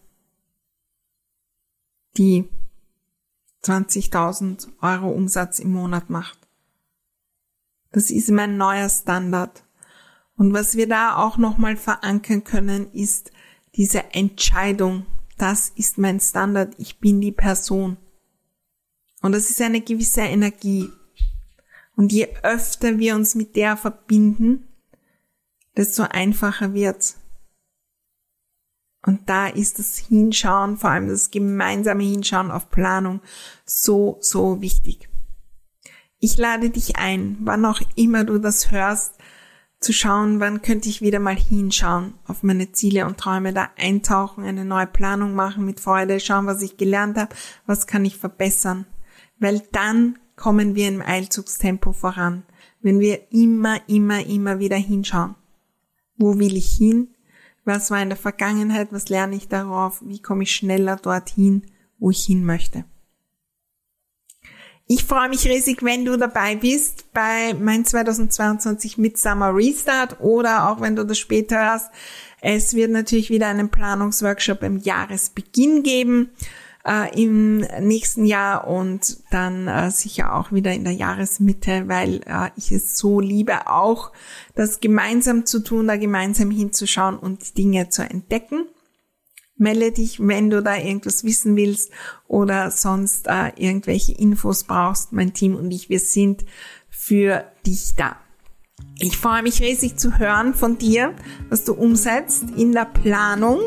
die 2.17 2.49
20.000 3.63 4.69
Euro 4.81 5.11
Umsatz 5.11 5.59
im 5.59 5.73
Monat 5.73 6.11
macht. 6.11 6.39
Das 7.91 8.11
ist 8.11 8.31
mein 8.31 8.57
neuer 8.57 8.89
Standard. 8.89 9.66
Und 10.37 10.53
was 10.53 10.77
wir 10.77 10.89
da 10.89 11.17
auch 11.17 11.39
nochmal 11.39 11.77
verankern 11.77 12.45
können, 12.45 12.93
ist 12.93 13.33
diese 13.75 14.13
Entscheidung. 14.13 15.07
Das 15.39 15.71
ist 15.71 15.99
mein 15.99 16.21
Standard. 16.21 16.75
Ich 16.79 16.99
bin 16.99 17.21
die 17.21 17.33
Person. 17.33 17.97
Und 19.23 19.33
das 19.33 19.51
ist 19.51 19.61
eine 19.61 19.81
gewisse 19.81 20.23
Energie. 20.23 20.91
Und 21.97 22.13
je 22.13 22.29
öfter 22.43 22.99
wir 22.99 23.15
uns 23.15 23.35
mit 23.35 23.57
der 23.57 23.77
verbinden, 23.77 24.69
desto 25.77 26.03
einfacher 26.03 26.75
wird's. 26.75 27.17
Und 29.07 29.29
da 29.29 29.47
ist 29.47 29.79
das 29.79 29.97
Hinschauen, 29.97 30.77
vor 30.77 30.91
allem 30.91 31.09
das 31.09 31.31
gemeinsame 31.31 32.03
Hinschauen 32.03 32.51
auf 32.51 32.71
Planung, 32.71 33.21
so, 33.65 34.19
so 34.21 34.61
wichtig. 34.61 35.09
Ich 36.19 36.37
lade 36.39 36.71
dich 36.71 36.97
ein, 36.97 37.39
wann 37.41 37.65
auch 37.65 37.81
immer 37.95 38.25
du 38.25 38.39
das 38.39 38.71
hörst, 38.71 39.16
zu 39.81 39.93
schauen, 39.93 40.41
wann 40.41 40.63
könnte 40.63 40.89
ich 40.89 41.03
wieder 41.03 41.21
mal 41.21 41.37
hinschauen 41.37 42.15
auf 42.27 42.43
meine 42.43 42.73
Ziele 42.73 43.07
und 43.07 43.19
Träume, 43.19 43.53
da 43.53 43.71
eintauchen, 43.77 44.45
eine 44.45 44.65
neue 44.65 44.87
Planung 44.87 45.35
machen 45.35 45.65
mit 45.65 45.81
Freude, 45.81 46.19
schauen, 46.19 46.47
was 46.47 46.63
ich 46.63 46.77
gelernt 46.77 47.17
habe, 47.19 47.35
was 47.67 47.87
kann 47.87 48.05
ich 48.05 48.17
verbessern 48.17 48.87
weil 49.39 49.63
dann 49.73 50.19
kommen 50.37 50.75
wir 50.75 50.89
im 50.89 51.03
Eilzugstempo 51.03 51.93
voran, 51.93 52.45
wenn 52.81 53.01
wir 53.01 53.33
immer, 53.33 53.81
immer, 53.89 54.25
immer 54.27 54.59
wieder 54.59 54.77
hinschauen. 54.77 55.35
Wo 56.17 56.39
will 56.39 56.57
ich 56.57 56.71
hin? 56.73 57.15
Was 57.65 57.91
war 57.91 58.01
in 58.01 58.09
der 58.09 58.19
Vergangenheit? 58.19 58.93
Was 58.93 59.09
lerne 59.09 59.37
ich 59.37 59.49
darauf? 59.49 60.03
Wie 60.05 60.23
komme 60.23 60.45
ich 60.45 60.55
schneller 60.55 60.97
dorthin, 60.97 61.63
wo 61.99 62.11
ich 62.11 62.25
hin 62.25 62.45
möchte? 62.45 62.85
Ich 64.89 65.03
freue 65.03 65.29
mich 65.29 65.45
riesig, 65.49 65.83
wenn 65.83 66.05
du 66.05 66.17
dabei 66.17 66.55
bist 66.55 67.13
bei 67.13 67.55
mein 67.55 67.85
2022 67.85 68.99
Midsummer 68.99 69.53
Restart 69.53 70.21
oder 70.21 70.71
auch 70.71 70.81
wenn 70.81 70.95
du 70.95 71.05
das 71.05 71.19
später 71.19 71.57
hörst. 71.59 71.91
Es 72.41 72.73
wird 72.75 72.93
natürlich 72.93 73.29
wieder 73.29 73.49
einen 73.49 73.69
Planungsworkshop 73.69 74.63
im 74.63 74.77
Jahresbeginn 74.77 75.83
geben 75.83 76.31
äh, 76.87 77.21
im 77.21 77.67
nächsten 77.81 78.27
Jahr 78.27 78.69
und 78.69 79.19
dann 79.33 79.67
äh, 79.67 79.91
sicher 79.91 80.37
auch 80.37 80.53
wieder 80.53 80.73
in 80.73 80.85
der 80.85 80.93
Jahresmitte, 80.93 81.89
weil 81.89 82.21
äh, 82.25 82.51
ich 82.55 82.71
es 82.71 82.97
so 82.97 83.19
liebe, 83.19 83.67
auch 83.69 84.13
das 84.55 84.79
gemeinsam 84.79 85.47
zu 85.47 85.65
tun, 85.65 85.89
da 85.89 85.97
gemeinsam 85.97 86.53
hinzuschauen 86.53 87.19
und 87.19 87.59
Dinge 87.59 87.89
zu 87.89 88.03
entdecken. 88.03 88.67
Melde 89.57 89.93
dich, 89.93 90.19
wenn 90.21 90.51
du 90.51 90.63
da 90.63 90.77
irgendwas 90.77 91.25
wissen 91.25 91.57
willst 91.57 91.91
oder 92.29 92.71
sonst 92.71 93.27
äh, 93.27 93.53
irgendwelche 93.57 94.13
Infos 94.13 94.65
brauchst. 94.65 95.13
Mein 95.13 95.33
Team 95.33 95.57
und 95.57 95.71
ich, 95.71 95.89
wir 95.89 96.01
sind 96.01 96.45
für 96.91 97.45
dich 97.65 97.95
da. 97.97 98.17
Ich 98.99 99.17
freue 99.17 99.43
mich 99.43 99.61
riesig 99.61 99.97
zu 99.97 100.19
hören 100.19 100.55
von 100.55 100.79
dir, 100.79 101.15
was 101.49 101.65
du 101.65 101.75
umsetzt 101.75 102.45
in 102.57 102.73
der 102.73 102.87
Planung 102.87 103.61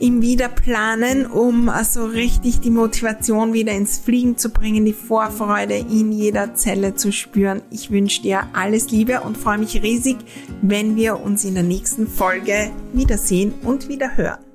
im 0.00 0.22
Wiederplanen, 0.22 1.26
um 1.26 1.68
also 1.68 2.04
richtig 2.06 2.60
die 2.60 2.70
Motivation 2.70 3.52
wieder 3.52 3.72
ins 3.72 3.98
Fliegen 3.98 4.36
zu 4.36 4.50
bringen, 4.50 4.84
die 4.84 4.92
Vorfreude 4.92 5.76
in 5.76 6.12
jeder 6.12 6.54
Zelle 6.54 6.94
zu 6.94 7.12
spüren. 7.12 7.62
Ich 7.70 7.90
wünsche 7.90 8.22
dir 8.22 8.46
alles 8.52 8.90
Liebe 8.90 9.20
und 9.22 9.36
freue 9.36 9.58
mich 9.58 9.82
riesig, 9.82 10.18
wenn 10.62 10.96
wir 10.96 11.20
uns 11.20 11.44
in 11.44 11.54
der 11.54 11.64
nächsten 11.64 12.06
Folge 12.06 12.70
wiedersehen 12.92 13.54
und 13.64 13.88
wieder 13.88 14.16
hören. 14.16 14.47